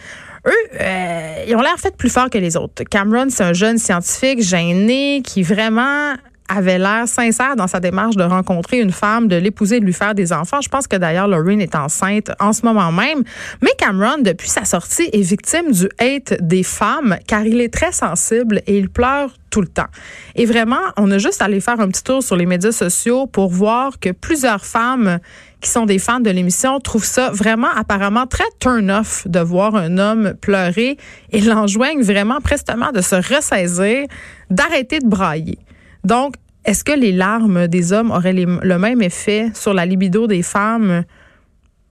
Eux, 0.49 0.69
euh, 0.81 1.43
ils 1.47 1.55
ont 1.55 1.61
l'air 1.61 1.77
fait 1.77 1.95
plus 1.95 2.09
fort 2.09 2.29
que 2.29 2.37
les 2.37 2.57
autres. 2.57 2.83
Cameron, 2.83 3.27
c'est 3.29 3.43
un 3.43 3.53
jeune 3.53 3.77
scientifique 3.77 4.41
gêné 4.41 5.21
qui 5.23 5.43
vraiment 5.43 6.15
avait 6.49 6.79
l'air 6.79 7.07
sincère 7.07 7.55
dans 7.55 7.67
sa 7.67 7.79
démarche 7.79 8.15
de 8.15 8.23
rencontrer 8.23 8.79
une 8.79 8.91
femme, 8.91 9.27
de 9.27 9.35
l'épouser, 9.35 9.79
de 9.79 9.85
lui 9.85 9.93
faire 9.93 10.15
des 10.15 10.33
enfants. 10.33 10.61
Je 10.61 10.69
pense 10.69 10.87
que 10.87 10.97
d'ailleurs, 10.97 11.27
Lorraine 11.27 11.61
est 11.61 11.75
enceinte 11.75 12.31
en 12.39 12.51
ce 12.53 12.65
moment 12.65 12.91
même. 12.91 13.23
Mais 13.61 13.71
Cameron, 13.77 14.21
depuis 14.21 14.49
sa 14.49 14.65
sortie, 14.65 15.09
est 15.13 15.21
victime 15.21 15.71
du 15.71 15.87
hate 15.99 16.41
des 16.41 16.63
femmes 16.63 17.17
car 17.27 17.45
il 17.45 17.61
est 17.61 17.73
très 17.73 17.91
sensible 17.91 18.61
et 18.67 18.77
il 18.77 18.89
pleure 18.89 19.33
tout 19.49 19.61
le 19.61 19.67
temps. 19.67 19.87
Et 20.35 20.45
vraiment, 20.45 20.81
on 20.97 21.09
a 21.11 21.17
juste 21.17 21.41
à 21.41 21.45
aller 21.45 21.59
faire 21.59 21.79
un 21.79 21.87
petit 21.87 22.03
tour 22.03 22.21
sur 22.21 22.35
les 22.35 22.45
médias 22.45 22.71
sociaux 22.71 23.27
pour 23.27 23.49
voir 23.49 23.99
que 23.99 24.11
plusieurs 24.11 24.65
femmes 24.65 25.19
qui 25.61 25.69
sont 25.69 25.85
des 25.85 25.99
fans 25.99 26.19
de 26.19 26.29
l'émission 26.29 26.79
trouvent 26.79 27.05
ça 27.05 27.31
vraiment 27.31 27.69
apparemment 27.75 28.25
très 28.25 28.45
turn-off 28.59 29.27
de 29.27 29.39
voir 29.39 29.75
un 29.75 29.97
homme 29.97 30.33
pleurer 30.39 30.97
et 31.31 31.41
l'enjoignent 31.41 32.01
vraiment 32.01 32.39
prestement 32.41 32.91
de 32.91 33.01
se 33.01 33.15
ressaisir, 33.15 34.07
d'arrêter 34.49 34.99
de 34.99 35.07
brailler. 35.07 35.57
Donc, 36.03 36.35
est-ce 36.65 36.83
que 36.83 36.91
les 36.91 37.11
larmes 37.11 37.67
des 37.67 37.93
hommes 37.93 38.11
auraient 38.11 38.33
le 38.33 38.77
même 38.77 39.01
effet 39.01 39.51
sur 39.53 39.73
la 39.73 39.85
libido 39.85 40.27
des 40.27 40.43
femmes? 40.43 41.03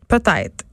Peut-être. 0.09 0.65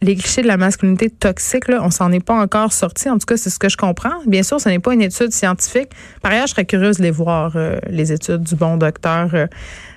Les 0.00 0.16
clichés 0.16 0.42
de 0.42 0.48
la 0.48 0.56
masculinité 0.56 1.10
toxique, 1.10 1.68
là, 1.68 1.80
on 1.82 1.90
s'en 1.90 2.10
est 2.10 2.24
pas 2.24 2.34
encore 2.34 2.72
sorti. 2.72 3.08
En 3.08 3.18
tout 3.18 3.26
cas, 3.26 3.36
c'est 3.36 3.50
ce 3.50 3.58
que 3.58 3.68
je 3.68 3.76
comprends. 3.76 4.20
Bien 4.26 4.42
sûr, 4.42 4.60
ce 4.60 4.68
n'est 4.68 4.80
pas 4.80 4.94
une 4.94 5.02
étude 5.02 5.30
scientifique. 5.30 5.90
Par 6.22 6.32
ailleurs, 6.32 6.48
je 6.48 6.52
serais 6.52 6.64
curieuse 6.64 6.96
de 6.96 7.04
les 7.04 7.12
voir, 7.12 7.52
euh, 7.54 7.78
les 7.88 8.12
études 8.12 8.42
du 8.42 8.56
bon 8.56 8.76
docteur 8.78 9.28
euh, 9.34 9.46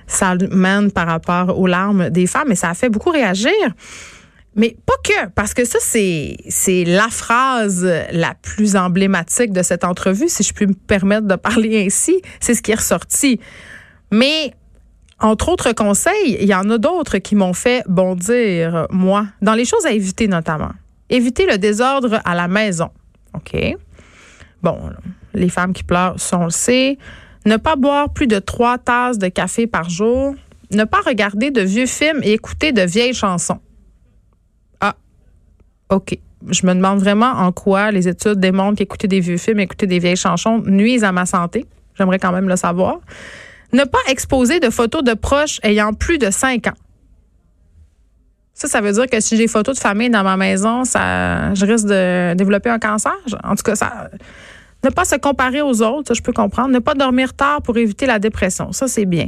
Salman 0.06 0.90
par 0.94 1.08
rapport 1.08 1.58
aux 1.58 1.66
larmes 1.66 2.12
des 2.12 2.28
femmes. 2.28 2.50
Mais 2.50 2.56
ça 2.56 2.70
a 2.70 2.74
fait 2.76 2.90
beaucoup 2.90 3.10
réagir. 3.10 3.52
Mais 4.56 4.78
pas 4.86 4.94
que, 5.04 5.30
parce 5.36 5.54
que 5.54 5.66
ça, 5.66 5.80
c'est, 5.82 6.38
c'est 6.48 6.86
la 6.86 7.10
phrase 7.10 7.86
la 8.12 8.36
plus 8.42 8.78
emblématique 8.78 9.52
de 9.52 9.62
cette 9.62 9.84
entrevue, 9.84 10.30
si 10.30 10.44
je 10.44 10.54
puis 10.54 10.66
me 10.66 10.74
permettre 10.74 11.28
de 11.28 11.36
parler 11.36 11.86
ainsi. 11.86 12.22
C'est 12.40 12.54
ce 12.54 12.62
qui 12.62 12.72
est 12.72 12.76
ressorti. 12.76 13.40
Mais, 14.12 14.54
entre 15.20 15.50
autres 15.50 15.74
conseils, 15.74 16.38
il 16.40 16.48
y 16.48 16.56
en 16.56 16.70
a 16.70 16.78
d'autres 16.78 17.18
qui 17.18 17.36
m'ont 17.36 17.54
fait 17.54 17.84
bondir, 17.88 18.88
moi, 18.92 19.28
dans 19.42 19.54
les 19.54 19.66
choses 19.66 19.86
à 19.86 19.92
éviter 19.92 20.28
notamment. 20.30 20.72
Éviter 21.10 21.46
le 21.46 21.58
désordre 21.58 22.22
à 22.24 22.34
la 22.34 22.48
maison. 22.48 22.90
OK? 23.34 23.58
Bon, 24.64 24.90
les 25.34 25.50
femmes 25.50 25.74
qui 25.74 25.84
pleurent, 25.84 26.20
ça, 26.20 26.40
on 26.40 26.46
le 26.46 26.50
sait. 26.50 26.98
Ne 27.46 27.58
pas 27.58 27.76
boire 27.76 28.12
plus 28.12 28.28
de 28.28 28.40
trois 28.40 28.78
tasses 28.78 29.18
de 29.18 29.28
café 29.28 29.68
par 29.68 29.90
jour. 29.90 30.34
Ne 30.72 30.86
pas 30.86 31.02
regarder 31.06 31.52
de 31.52 31.62
vieux 31.62 31.86
films 31.86 32.22
et 32.24 32.32
écouter 32.32 32.72
de 32.72 32.82
vieilles 32.82 33.14
chansons. 33.14 33.60
OK. 35.90 36.18
Je 36.50 36.66
me 36.66 36.74
demande 36.74 37.00
vraiment 37.00 37.32
en 37.32 37.52
quoi 37.52 37.92
les 37.92 38.08
études 38.08 38.40
démontrent 38.40 38.78
qu'écouter 38.78 39.08
des 39.08 39.20
vieux 39.20 39.38
films, 39.38 39.60
écouter 39.60 39.88
des 39.88 40.00
vieilles 40.00 40.16
chansons 40.16 40.62
nuisent 40.66 41.04
à 41.04 41.12
ma 41.12 41.26
santé. 41.26 41.66
J'aimerais 41.98 42.20
quand 42.20 42.32
même 42.32 42.48
le 42.48 42.56
savoir. 42.56 43.00
Ne 43.74 43.84
pas 43.84 44.00
exposer 44.10 44.60
de 44.60 44.70
photos 44.70 45.04
de 45.04 45.14
proches 45.14 45.60
ayant 45.64 45.94
plus 45.94 46.18
de 46.18 46.30
5 46.30 46.68
ans. 46.68 46.74
Ça, 48.54 48.68
ça 48.68 48.80
veut 48.80 48.94
dire 48.94 49.08
que 49.08 49.20
si 49.20 49.36
j'ai 49.36 49.44
des 49.44 49.48
photos 49.50 49.76
de 49.76 49.82
famille 49.82 50.10
dans 50.10 50.24
ma 50.24 50.38
maison, 50.38 50.86
ça, 50.86 51.54
je 51.54 51.66
risque 51.66 51.88
de 51.88 52.34
développer 52.36 52.70
un 52.70 52.80
cancer? 52.80 53.16
En 53.44 53.56
tout 53.56 53.64
cas, 53.64 53.76
ça, 53.76 54.10
ne 54.84 54.90
pas 54.90 55.04
se 55.04 55.16
comparer 55.16 55.62
aux 55.62 55.82
autres, 55.82 56.10
ça, 56.10 56.14
je 56.14 56.22
peux 56.22 56.32
comprendre. 56.32 56.70
Ne 56.70 56.80
pas 56.80 56.94
dormir 56.94 57.34
tard 57.34 57.62
pour 57.62 57.78
éviter 57.78 58.06
la 58.06 58.20
dépression. 58.20 58.72
Ça, 58.72 58.88
c'est 58.88 59.06
bien. 59.06 59.28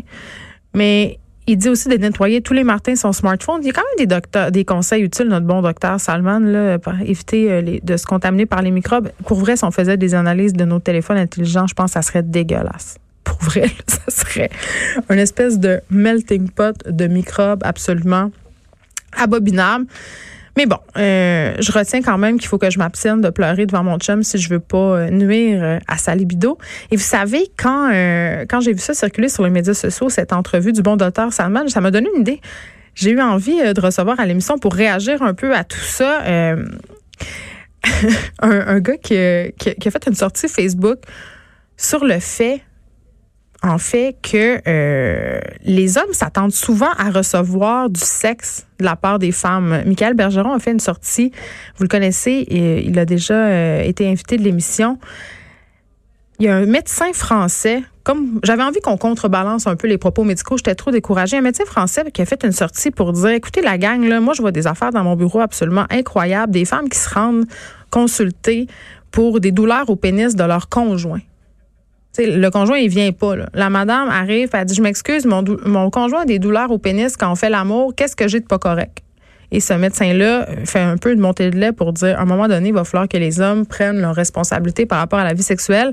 Mais 0.73 1.19
il 1.47 1.57
dit 1.57 1.69
aussi 1.69 1.87
de 1.87 1.95
nettoyer 1.95 2.41
tous 2.41 2.53
les 2.53 2.65
matins 2.65 2.95
son 2.95 3.13
smartphone. 3.13 3.61
Il 3.61 3.67
y 3.67 3.69
a 3.69 3.73
quand 3.73 3.81
même 3.97 4.51
des 4.51 4.65
conseils 4.65 5.01
utiles, 5.01 5.27
notre 5.27 5.45
bon 5.45 5.61
docteur 5.61 5.99
Salman, 5.99 6.39
là, 6.39 6.77
pour 6.77 6.93
éviter 6.93 7.51
euh, 7.51 7.79
de 7.81 7.97
se 7.97 8.05
contaminer 8.05 8.45
par 8.45 8.61
les 8.61 8.71
microbes. 8.71 9.09
Pour 9.25 9.39
vrai, 9.39 9.55
si 9.55 9.63
on 9.63 9.71
faisait 9.71 9.97
des 9.97 10.13
analyses 10.13 10.53
de 10.53 10.65
nos 10.65 10.79
téléphones 10.79 11.17
intelligents, 11.17 11.65
je 11.65 11.73
pense 11.73 11.91
que 11.91 11.93
ça 11.93 12.01
serait 12.01 12.23
dégueulasse. 12.23 12.97
Pour 13.23 13.41
vrai, 13.41 13.69
ça 13.87 14.11
serait 14.11 14.49
une 15.09 15.19
espèce 15.19 15.57
de 15.57 15.79
melting 15.89 16.49
pot 16.49 16.75
de 16.85 17.07
microbes 17.07 17.61
absolument 17.63 18.31
abominable. 19.15 19.85
Mais 20.57 20.65
bon, 20.65 20.79
euh, 20.97 21.53
je 21.59 21.71
retiens 21.71 22.01
quand 22.01 22.17
même 22.17 22.39
qu'il 22.39 22.47
faut 22.47 22.57
que 22.57 22.71
je 22.71 22.79
m'abstienne 22.79 23.21
de 23.21 23.29
pleurer 23.29 23.67
devant 23.67 23.83
mon 23.83 23.99
chum 23.99 24.23
si 24.23 24.39
je 24.39 24.49
veux 24.49 24.59
pas 24.59 24.77
euh, 24.77 25.11
nuire 25.11 25.63
euh, 25.63 25.77
à 25.87 25.99
sa 25.99 26.15
libido. 26.15 26.57
Et 26.89 26.95
vous 26.95 27.03
savez, 27.03 27.51
quand, 27.57 27.89
quand 28.49 28.59
j'ai 28.61 28.73
vu 28.73 28.79
ça 28.79 28.95
circuler 28.95 29.29
sur 29.29 29.43
les 29.43 29.51
médias 29.51 29.75
sociaux, 29.75 30.09
cette 30.09 30.33
entrevue 30.33 30.73
du 30.73 30.81
bon 30.81 30.95
docteur 30.95 31.31
Salman, 31.31 31.67
ça 31.67 31.79
m'a 31.79 31.91
donné 31.91 32.09
une 32.15 32.21
idée. 32.21 32.41
J'ai 32.95 33.11
eu 33.11 33.21
envie 33.21 33.71
de 33.71 33.79
recevoir 33.79 34.19
à 34.19 34.25
l'émission 34.25 34.57
pour 34.57 34.73
réagir 34.73 35.21
un 35.21 35.35
peu 35.35 35.55
à 35.55 35.63
tout 35.63 35.77
ça. 35.77 36.23
un, 38.41 38.79
gars 38.79 38.97
qui, 38.97 39.13
qui 39.59 39.87
a 39.87 39.91
fait 39.91 40.07
une 40.07 40.15
sortie 40.15 40.47
Facebook 40.47 40.97
sur 41.77 42.03
le 42.03 42.17
fait 42.17 42.63
en 43.63 43.77
fait 43.77 44.15
que 44.21 44.61
euh, 44.67 45.39
les 45.63 45.97
hommes 45.97 46.13
s'attendent 46.13 46.51
souvent 46.51 46.91
à 46.97 47.09
recevoir 47.09 47.89
du 47.89 47.99
sexe 47.99 48.67
de 48.79 48.85
la 48.85 48.95
part 48.95 49.19
des 49.19 49.31
femmes. 49.31 49.81
Michael 49.85 50.13
Bergeron 50.13 50.53
a 50.53 50.59
fait 50.59 50.71
une 50.71 50.79
sortie, 50.79 51.31
vous 51.77 51.83
le 51.83 51.89
connaissez, 51.89 52.45
il 52.49 52.97
a 52.99 53.05
déjà 53.05 53.33
euh, 53.33 53.81
été 53.81 54.07
invité 54.07 54.37
de 54.37 54.43
l'émission. 54.43 54.99
Il 56.39 56.45
y 56.45 56.49
a 56.49 56.55
un 56.55 56.67
médecin 56.67 57.11
français, 57.13 57.81
comme 58.03 58.39
j'avais 58.43 58.61
envie 58.61 58.79
qu'on 58.79 58.97
contrebalance 58.97 59.65
un 59.65 59.75
peu 59.75 59.87
les 59.87 59.97
propos 59.97 60.23
médicaux, 60.23 60.55
j'étais 60.57 60.75
trop 60.75 60.91
découragée. 60.91 61.37
Un 61.37 61.41
médecin 61.41 61.65
français 61.65 62.03
qui 62.13 62.21
a 62.21 62.25
fait 62.25 62.43
une 62.43 62.51
sortie 62.51 62.91
pour 62.91 63.11
dire, 63.11 63.29
écoutez 63.29 63.61
la 63.61 63.79
gang, 63.79 64.07
moi 64.19 64.35
je 64.35 64.41
vois 64.43 64.51
des 64.51 64.67
affaires 64.67 64.91
dans 64.91 65.03
mon 65.03 65.15
bureau 65.15 65.39
absolument 65.39 65.85
incroyables, 65.89 66.53
des 66.53 66.65
femmes 66.65 66.89
qui 66.89 66.99
se 66.99 67.09
rendent 67.09 67.45
consulter 67.89 68.67
pour 69.09 69.39
des 69.39 69.51
douleurs 69.51 69.89
au 69.89 69.95
pénis 69.95 70.35
de 70.35 70.43
leur 70.43 70.69
conjoint 70.69 71.21
le 72.25 72.49
conjoint, 72.49 72.77
il 72.77 72.89
vient 72.89 73.11
pas. 73.11 73.35
La 73.53 73.69
madame 73.69 74.09
arrive, 74.09 74.49
elle 74.53 74.65
dit, 74.65 74.75
je 74.75 74.81
m'excuse, 74.81 75.25
mon, 75.25 75.43
mon 75.65 75.89
conjoint 75.89 76.21
a 76.21 76.25
des 76.25 76.39
douleurs 76.39 76.71
au 76.71 76.77
pénis 76.77 77.15
quand 77.15 77.31
on 77.31 77.35
fait 77.35 77.49
l'amour. 77.49 77.93
Qu'est-ce 77.95 78.15
que 78.15 78.27
j'ai 78.27 78.39
de 78.39 78.45
pas 78.45 78.59
correct? 78.59 78.99
Et 79.51 79.59
ce 79.59 79.73
médecin-là 79.73 80.47
fait 80.65 80.79
un 80.79 80.97
peu 80.97 81.15
de 81.15 81.21
montée 81.21 81.49
de 81.49 81.57
lait 81.57 81.71
pour 81.71 81.93
dire, 81.93 82.19
à 82.19 82.23
un 82.23 82.25
moment 82.25 82.47
donné, 82.47 82.69
il 82.69 82.73
va 82.73 82.83
falloir 82.83 83.07
que 83.07 83.17
les 83.17 83.39
hommes 83.39 83.65
prennent 83.65 84.01
leurs 84.01 84.15
responsabilités 84.15 84.85
par 84.85 84.99
rapport 84.99 85.19
à 85.19 85.23
la 85.23 85.33
vie 85.33 85.43
sexuelle. 85.43 85.91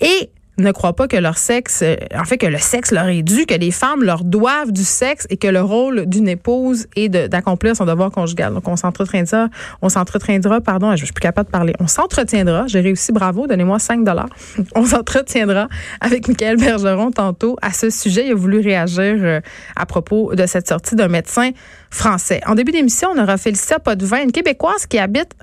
Et 0.00 0.30
ne 0.58 0.70
croient 0.72 0.94
pas 0.94 1.08
que 1.08 1.16
leur 1.16 1.36
sexe, 1.36 1.80
euh, 1.82 1.96
en 2.14 2.24
fait, 2.24 2.38
que 2.38 2.46
le 2.46 2.58
sexe 2.58 2.92
leur 2.92 3.08
est 3.08 3.22
dû, 3.22 3.46
que 3.46 3.54
les 3.54 3.70
femmes 3.70 4.02
leur 4.04 4.24
doivent 4.24 4.72
du 4.72 4.84
sexe 4.84 5.26
et 5.30 5.36
que 5.36 5.48
le 5.48 5.60
rôle 5.60 6.06
d'une 6.06 6.28
épouse 6.28 6.86
est 6.96 7.08
d'accomplir 7.08 7.76
son 7.76 7.84
devoir 7.84 8.10
conjugal. 8.10 8.54
Donc, 8.54 8.68
on 8.68 8.76
s'entretiendra, 8.76 9.48
on 9.82 9.88
s'entretiendra, 9.88 10.60
pardon, 10.60 10.94
je 10.96 11.04
suis 11.04 11.12
plus 11.12 11.22
capable 11.22 11.46
de 11.46 11.52
parler. 11.52 11.72
On 11.80 11.86
s'entretiendra, 11.86 12.66
j'ai 12.66 12.80
réussi, 12.80 13.12
bravo, 13.12 13.46
donnez-moi 13.46 13.78
5 13.78 14.04
dollars. 14.04 14.28
On 14.74 14.84
s'entretiendra 14.86 15.68
avec 16.00 16.28
Michael 16.28 16.56
Bergeron 16.56 17.10
tantôt 17.10 17.56
à 17.62 17.72
ce 17.72 17.90
sujet. 17.90 18.26
Il 18.26 18.32
a 18.32 18.34
voulu 18.34 18.60
réagir 18.60 19.16
euh, 19.18 19.40
à 19.76 19.86
propos 19.86 20.34
de 20.34 20.46
cette 20.46 20.68
sortie 20.68 20.94
d'un 20.94 21.08
médecin 21.08 21.50
français. 21.90 22.40
En 22.46 22.54
début 22.54 22.72
d'émission, 22.72 23.10
on 23.14 23.22
aura 23.22 23.36
Félicia 23.36 23.78
Potvin, 23.78 24.22
une 24.22 24.32
Québécoise 24.32 24.86
qui 24.86 24.98
habite 24.98 25.34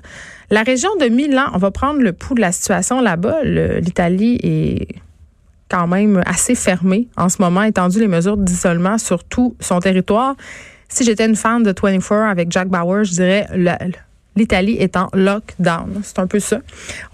la 0.52 0.62
région 0.62 0.90
de 1.00 1.06
Milan. 1.06 1.46
On 1.54 1.58
va 1.58 1.70
prendre 1.70 2.00
le 2.00 2.12
pouls 2.12 2.34
de 2.34 2.42
la 2.42 2.52
situation 2.52 3.00
là-bas. 3.00 3.42
L'Italie 3.42 4.38
est 4.42 4.86
quand 5.70 5.86
même 5.86 6.22
assez 6.26 6.54
fermée 6.54 7.08
en 7.16 7.30
ce 7.30 7.40
moment, 7.40 7.62
étendu 7.62 7.98
les 7.98 8.06
mesures 8.06 8.36
d'isolement 8.36 8.98
sur 8.98 9.24
tout 9.24 9.56
son 9.60 9.80
territoire. 9.80 10.36
Si 10.90 11.04
j'étais 11.04 11.24
une 11.24 11.36
fan 11.36 11.62
de 11.62 11.72
24 11.72 12.12
avec 12.28 12.52
Jack 12.52 12.68
Bauer, 12.68 13.02
je 13.04 13.12
dirais 13.12 13.48
l'Italie 14.36 14.76
est 14.78 14.94
en 14.98 15.08
lockdown. 15.14 16.02
C'est 16.02 16.18
un 16.18 16.26
peu 16.26 16.38
ça. 16.38 16.58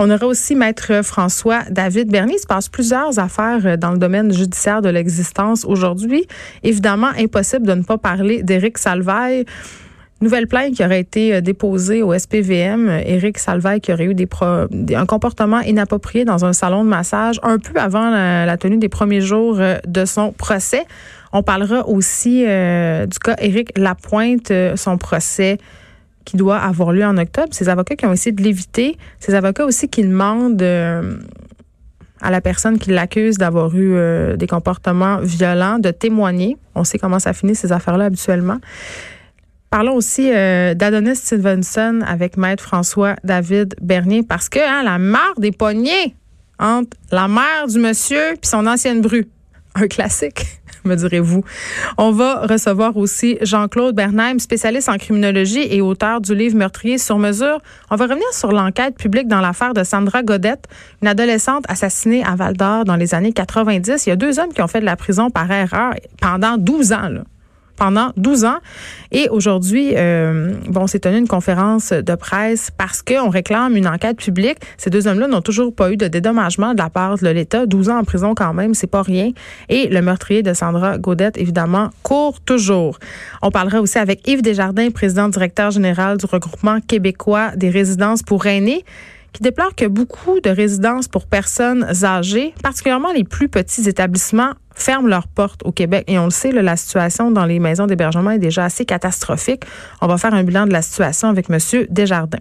On 0.00 0.10
aura 0.10 0.26
aussi 0.26 0.56
Maître 0.56 1.04
François 1.04 1.62
David 1.70 2.10
Bernier. 2.10 2.34
Il 2.36 2.40
se 2.40 2.46
passe 2.46 2.68
plusieurs 2.68 3.20
affaires 3.20 3.78
dans 3.78 3.92
le 3.92 3.98
domaine 3.98 4.32
judiciaire 4.32 4.82
de 4.82 4.88
l'existence 4.88 5.64
aujourd'hui. 5.64 6.26
Évidemment, 6.64 7.10
impossible 7.16 7.68
de 7.68 7.74
ne 7.74 7.82
pas 7.84 7.98
parler 7.98 8.42
d'Éric 8.42 8.78
Salvaille. 8.78 9.44
Nouvelle 10.20 10.48
plainte 10.48 10.74
qui 10.74 10.84
aurait 10.84 10.98
été 10.98 11.36
euh, 11.36 11.40
déposée 11.40 12.02
au 12.02 12.12
SPVM. 12.12 12.88
Éric 12.88 13.38
Salvaille 13.38 13.80
qui 13.80 13.92
aurait 13.92 14.06
eu 14.06 14.16
un 14.94 15.06
comportement 15.06 15.60
inapproprié 15.60 16.24
dans 16.24 16.44
un 16.44 16.52
salon 16.52 16.82
de 16.82 16.88
massage 16.88 17.38
un 17.44 17.58
peu 17.58 17.78
avant 17.78 18.10
la, 18.10 18.56
tenue 18.56 18.78
des 18.78 18.88
premiers 18.88 19.20
jours 19.20 19.58
euh, 19.60 19.76
de 19.86 20.04
son 20.04 20.32
procès. 20.32 20.84
On 21.32 21.44
parlera 21.44 21.86
aussi 21.86 22.44
euh, 22.46 23.06
du 23.06 23.16
cas 23.20 23.36
Éric 23.38 23.78
Lapointe, 23.78 24.52
son 24.74 24.98
procès 24.98 25.58
qui 26.24 26.36
doit 26.36 26.58
avoir 26.58 26.92
lieu 26.92 27.04
en 27.04 27.16
octobre. 27.16 27.48
Ces 27.52 27.68
avocats 27.68 27.94
qui 27.94 28.06
ont 28.06 28.12
essayé 28.12 28.32
de 28.32 28.42
l'éviter. 28.42 28.98
Ces 29.20 29.34
avocats 29.34 29.66
aussi 29.66 29.88
qui 29.88 30.02
demandent 30.02 30.60
à 32.20 32.30
la 32.30 32.40
personne 32.40 32.78
qui 32.78 32.90
l'accuse 32.90 33.38
d'avoir 33.38 33.74
eu 33.74 33.96
des 34.36 34.46
comportements 34.46 35.18
violents 35.22 35.78
de 35.78 35.90
témoigner. 35.90 36.56
On 36.74 36.84
sait 36.84 36.98
comment 36.98 37.18
ça 37.18 37.32
finit 37.32 37.54
ces 37.54 37.72
affaires-là 37.72 38.06
habituellement. 38.06 38.58
Parlons 39.70 39.96
aussi 39.96 40.30
euh, 40.32 40.72
d'Adonis 40.72 41.16
Stevenson 41.16 42.00
avec 42.06 42.38
Maître 42.38 42.64
François 42.64 43.16
David 43.22 43.74
Bernier 43.82 44.22
parce 44.22 44.48
que 44.48 44.60
hein, 44.60 44.82
la 44.82 44.98
mare 44.98 45.34
des 45.38 45.52
poignets 45.52 46.14
entre 46.58 46.96
la 47.12 47.28
mère 47.28 47.66
du 47.68 47.78
monsieur 47.78 48.32
puis 48.40 48.48
son 48.48 48.66
ancienne 48.66 49.02
bru. 49.02 49.28
Un 49.74 49.86
classique, 49.86 50.46
me 50.84 50.94
direz-vous. 50.94 51.44
On 51.98 52.12
va 52.12 52.46
recevoir 52.46 52.96
aussi 52.96 53.36
Jean-Claude 53.42 53.94
Bernheim, 53.94 54.38
spécialiste 54.38 54.88
en 54.88 54.96
criminologie 54.96 55.68
et 55.70 55.82
auteur 55.82 56.22
du 56.22 56.34
livre 56.34 56.56
Meurtrier 56.56 56.96
sur 56.96 57.18
mesure. 57.18 57.60
On 57.90 57.96
va 57.96 58.06
revenir 58.06 58.32
sur 58.32 58.50
l'enquête 58.50 58.96
publique 58.96 59.28
dans 59.28 59.42
l'affaire 59.42 59.74
de 59.74 59.84
Sandra 59.84 60.22
Godette, 60.22 60.64
une 61.02 61.08
adolescente 61.08 61.64
assassinée 61.68 62.24
à 62.24 62.36
Val 62.36 62.56
d'Or 62.56 62.86
dans 62.86 62.96
les 62.96 63.14
années 63.14 63.34
90. 63.34 64.06
Il 64.06 64.08
y 64.08 64.12
a 64.12 64.16
deux 64.16 64.38
hommes 64.38 64.54
qui 64.54 64.62
ont 64.62 64.66
fait 64.66 64.80
de 64.80 64.86
la 64.86 64.96
prison 64.96 65.28
par 65.28 65.50
erreur 65.52 65.92
pendant 66.20 66.56
12 66.56 66.92
ans. 66.92 67.10
Pendant 67.78 68.12
12 68.16 68.44
ans. 68.44 68.58
Et 69.12 69.28
aujourd'hui, 69.30 69.92
euh, 69.96 70.54
bon, 70.68 70.86
c'est 70.86 71.00
tenu 71.00 71.18
une 71.18 71.28
conférence 71.28 71.92
de 71.92 72.14
presse 72.14 72.70
parce 72.76 73.02
qu'on 73.02 73.30
réclame 73.30 73.76
une 73.76 73.88
enquête 73.88 74.18
publique. 74.18 74.58
Ces 74.76 74.90
deux 74.90 75.06
hommes-là 75.06 75.28
n'ont 75.28 75.40
toujours 75.40 75.74
pas 75.74 75.90
eu 75.90 75.96
de 75.96 76.08
dédommagement 76.08 76.72
de 76.72 76.78
la 76.78 76.90
part 76.90 77.16
de 77.16 77.28
l'État. 77.28 77.66
12 77.66 77.88
ans 77.88 77.98
en 77.98 78.04
prison 78.04 78.34
quand 78.34 78.52
même, 78.52 78.74
c'est 78.74 78.86
pas 78.86 79.02
rien. 79.02 79.30
Et 79.68 79.88
le 79.88 80.02
meurtrier 80.02 80.42
de 80.42 80.52
Sandra 80.52 80.98
Gaudette, 80.98 81.38
évidemment, 81.38 81.90
court 82.02 82.40
toujours. 82.40 82.98
On 83.42 83.50
parlera 83.50 83.80
aussi 83.80 83.98
avec 83.98 84.26
Yves 84.28 84.42
Desjardins, 84.42 84.90
président 84.90 85.28
directeur 85.28 85.70
général 85.70 86.18
du 86.18 86.26
regroupement 86.26 86.80
québécois 86.80 87.52
des 87.56 87.70
résidences 87.70 88.22
pour 88.22 88.46
aînés 88.46 88.84
qui 89.38 89.44
déplore 89.44 89.76
que 89.76 89.84
beaucoup 89.84 90.40
de 90.40 90.50
résidences 90.50 91.06
pour 91.06 91.26
personnes 91.26 91.86
âgées, 92.02 92.52
particulièrement 92.60 93.12
les 93.12 93.22
plus 93.22 93.48
petits 93.48 93.88
établissements, 93.88 94.54
ferment 94.74 95.06
leurs 95.06 95.28
portes 95.28 95.60
au 95.64 95.70
Québec. 95.70 96.02
Et 96.08 96.18
on 96.18 96.24
le 96.24 96.30
sait, 96.30 96.50
la 96.50 96.76
situation 96.76 97.30
dans 97.30 97.44
les 97.44 97.60
maisons 97.60 97.86
d'hébergement 97.86 98.32
est 98.32 98.40
déjà 98.40 98.64
assez 98.64 98.84
catastrophique. 98.84 99.62
On 100.00 100.08
va 100.08 100.18
faire 100.18 100.34
un 100.34 100.42
bilan 100.42 100.66
de 100.66 100.72
la 100.72 100.82
situation 100.82 101.28
avec 101.28 101.48
M. 101.50 101.58
Desjardins. 101.88 102.40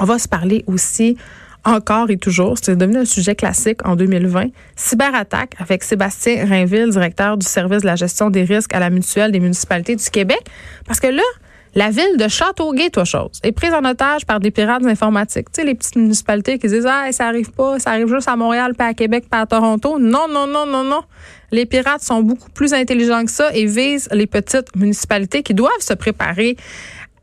On 0.00 0.04
va 0.04 0.18
se 0.18 0.28
parler 0.28 0.64
aussi 0.66 1.18
encore 1.66 2.08
et 2.08 2.16
toujours, 2.16 2.56
c'est 2.62 2.74
devenu 2.74 3.00
un 3.00 3.04
sujet 3.04 3.34
classique 3.34 3.86
en 3.86 3.94
2020, 3.94 4.46
cyberattaque 4.76 5.56
avec 5.58 5.84
Sébastien 5.84 6.46
Rainville, 6.46 6.88
directeur 6.88 7.36
du 7.36 7.46
service 7.46 7.82
de 7.82 7.86
la 7.86 7.96
gestion 7.96 8.30
des 8.30 8.44
risques 8.44 8.74
à 8.74 8.80
la 8.80 8.88
mutuelle 8.88 9.30
des 9.30 9.40
municipalités 9.40 9.94
du 9.94 10.08
Québec. 10.08 10.40
Parce 10.86 11.00
que 11.00 11.08
là, 11.08 11.22
la 11.78 11.90
ville 11.90 12.16
de 12.18 12.26
Châteauguay, 12.26 12.90
toi 12.90 13.04
chose, 13.04 13.38
est 13.44 13.52
prise 13.52 13.72
en 13.72 13.84
otage 13.84 14.26
par 14.26 14.40
des 14.40 14.50
pirates 14.50 14.84
informatiques. 14.84 15.46
Tu 15.52 15.60
sais, 15.60 15.64
les 15.64 15.76
petites 15.76 15.94
municipalités 15.94 16.58
qui 16.58 16.66
disent 16.66 16.88
Ah, 16.90 17.12
ça 17.12 17.28
arrive 17.28 17.52
pas, 17.52 17.78
ça 17.78 17.90
arrive 17.90 18.08
juste 18.08 18.26
à 18.26 18.34
Montréal, 18.34 18.74
pas 18.74 18.86
à 18.86 18.94
Québec, 18.94 19.26
pas 19.30 19.42
à 19.42 19.46
Toronto. 19.46 19.96
Non, 20.00 20.26
non, 20.28 20.48
non, 20.48 20.66
non, 20.66 20.82
non. 20.82 21.02
Les 21.52 21.66
pirates 21.66 22.02
sont 22.02 22.20
beaucoup 22.20 22.50
plus 22.50 22.74
intelligents 22.74 23.24
que 23.24 23.30
ça 23.30 23.54
et 23.54 23.64
visent 23.64 24.08
les 24.10 24.26
petites 24.26 24.74
municipalités 24.74 25.44
qui 25.44 25.54
doivent 25.54 25.70
se 25.78 25.94
préparer 25.94 26.56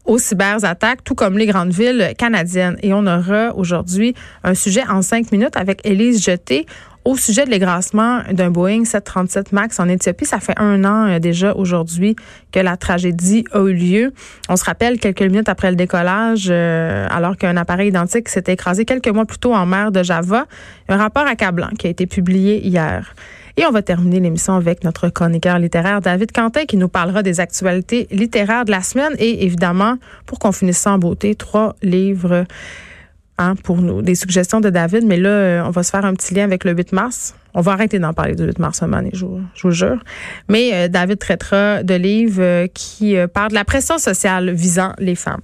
aux 0.06 0.20
cyberattaques, 0.20 1.04
tout 1.04 1.16
comme 1.16 1.38
les 1.38 1.48
grandes 1.48 1.74
villes 1.74 2.14
canadiennes. 2.18 2.78
Et 2.82 2.94
on 2.94 3.06
aura 3.08 3.54
aujourd'hui 3.58 4.16
un 4.46 4.54
sujet 4.54 4.84
en 4.88 5.02
cinq 5.02 5.34
minutes 5.34 5.58
avec 5.58 5.86
Élise 5.86 6.24
Jeté 6.24 6.66
au 7.06 7.16
sujet 7.16 7.46
de 7.46 7.52
l'égrassement 7.52 8.22
d'un 8.32 8.50
Boeing 8.50 8.84
737 8.84 9.52
MAX 9.52 9.80
en 9.80 9.88
Éthiopie, 9.88 10.26
ça 10.26 10.40
fait 10.40 10.58
un 10.60 10.84
an 10.84 11.08
euh, 11.08 11.20
déjà 11.20 11.56
aujourd'hui 11.56 12.16
que 12.52 12.60
la 12.60 12.78
tragédie 12.78 13.46
a 13.52 13.60
eu 13.60 13.74
lieu. 13.74 14.14
On 14.50 14.56
se 14.56 14.66
rappelle 14.66 15.00
quelques 15.00 15.22
minutes 15.22 15.48
après 15.48 15.70
le 15.70 15.76
décollage, 15.76 16.48
euh, 16.50 17.08
alors 17.12 17.38
qu'un 17.38 17.58
appareil 17.58 17.90
identique 17.90 18.28
s'était 18.28 18.54
écrasé 18.54 18.86
quelques 18.86 19.08
mois 19.08 19.26
plus 19.26 19.38
tôt 19.38 19.54
en 19.54 19.68
mer 19.68 19.92
de 19.92 20.02
Java. 20.02 20.48
Un 20.90 20.98
rapport 20.98 21.28
accablant 21.28 21.70
qui 21.78 21.86
a 21.86 21.92
été 21.92 22.08
publié 22.08 22.66
hier. 22.66 23.14
Et 23.58 23.66
on 23.66 23.72
va 23.72 23.84
terminer 23.84 24.20
l'émission 24.20 24.56
avec 24.56 24.84
notre 24.84 25.08
chroniqueur 25.10 25.60
littéraire 25.60 26.02
David 26.02 26.32
Quentin 26.32 26.66
qui 26.66 26.76
nous 26.76 26.90
parlera 26.90 27.24
des 27.24 27.40
actualités 27.40 28.08
littéraires 28.12 28.66
de 28.66 28.72
la 28.72 28.82
semaine 28.82 29.14
et 29.18 29.46
évidemment, 29.46 29.98
pour 30.26 30.40
qu'on 30.40 30.52
finisse 30.52 30.80
sans 30.80 30.98
beauté, 30.98 31.36
trois 31.36 31.76
livres 31.82 32.46
Hein, 33.38 33.56
pour 33.64 33.82
nous, 33.82 34.02
des 34.02 34.16
suggestions 34.16 34.62
de 34.62 34.70
David, 34.70 35.06
mais 35.06 35.18
là, 35.18 35.30
euh, 35.30 35.64
on 35.66 35.70
va 35.70 35.84
se 35.84 35.92
faire 35.92 36.06
un 36.06 36.14
petit 36.14 36.34
lien 36.34 36.46
avec 36.46 36.64
le 36.64 36.72
8 36.72 36.94
mars. 36.94 37.36
On 37.54 37.60
va 37.60 37.74
arrêter 37.74 38.00
d'en 38.00 38.14
parler 38.14 38.34
du 38.34 38.46
8 38.46 38.60
mars 38.60 38.82
un 38.82 38.88
moment, 38.88 39.10
je, 39.12 39.26
vous 39.26 39.72
jure. 39.72 40.02
Mais 40.48 40.72
euh, 40.74 40.88
David 40.88 41.20
traitera 41.20 41.84
de 41.84 41.96
livres 41.96 42.42
euh, 42.42 42.68
qui 42.74 43.18
parlent 43.34 43.50
de 43.50 43.56
la 43.56 43.66
pression 43.66 43.98
sociale 43.98 44.52
visant 44.52 44.94
les 45.00 45.16
femmes. 45.16 45.42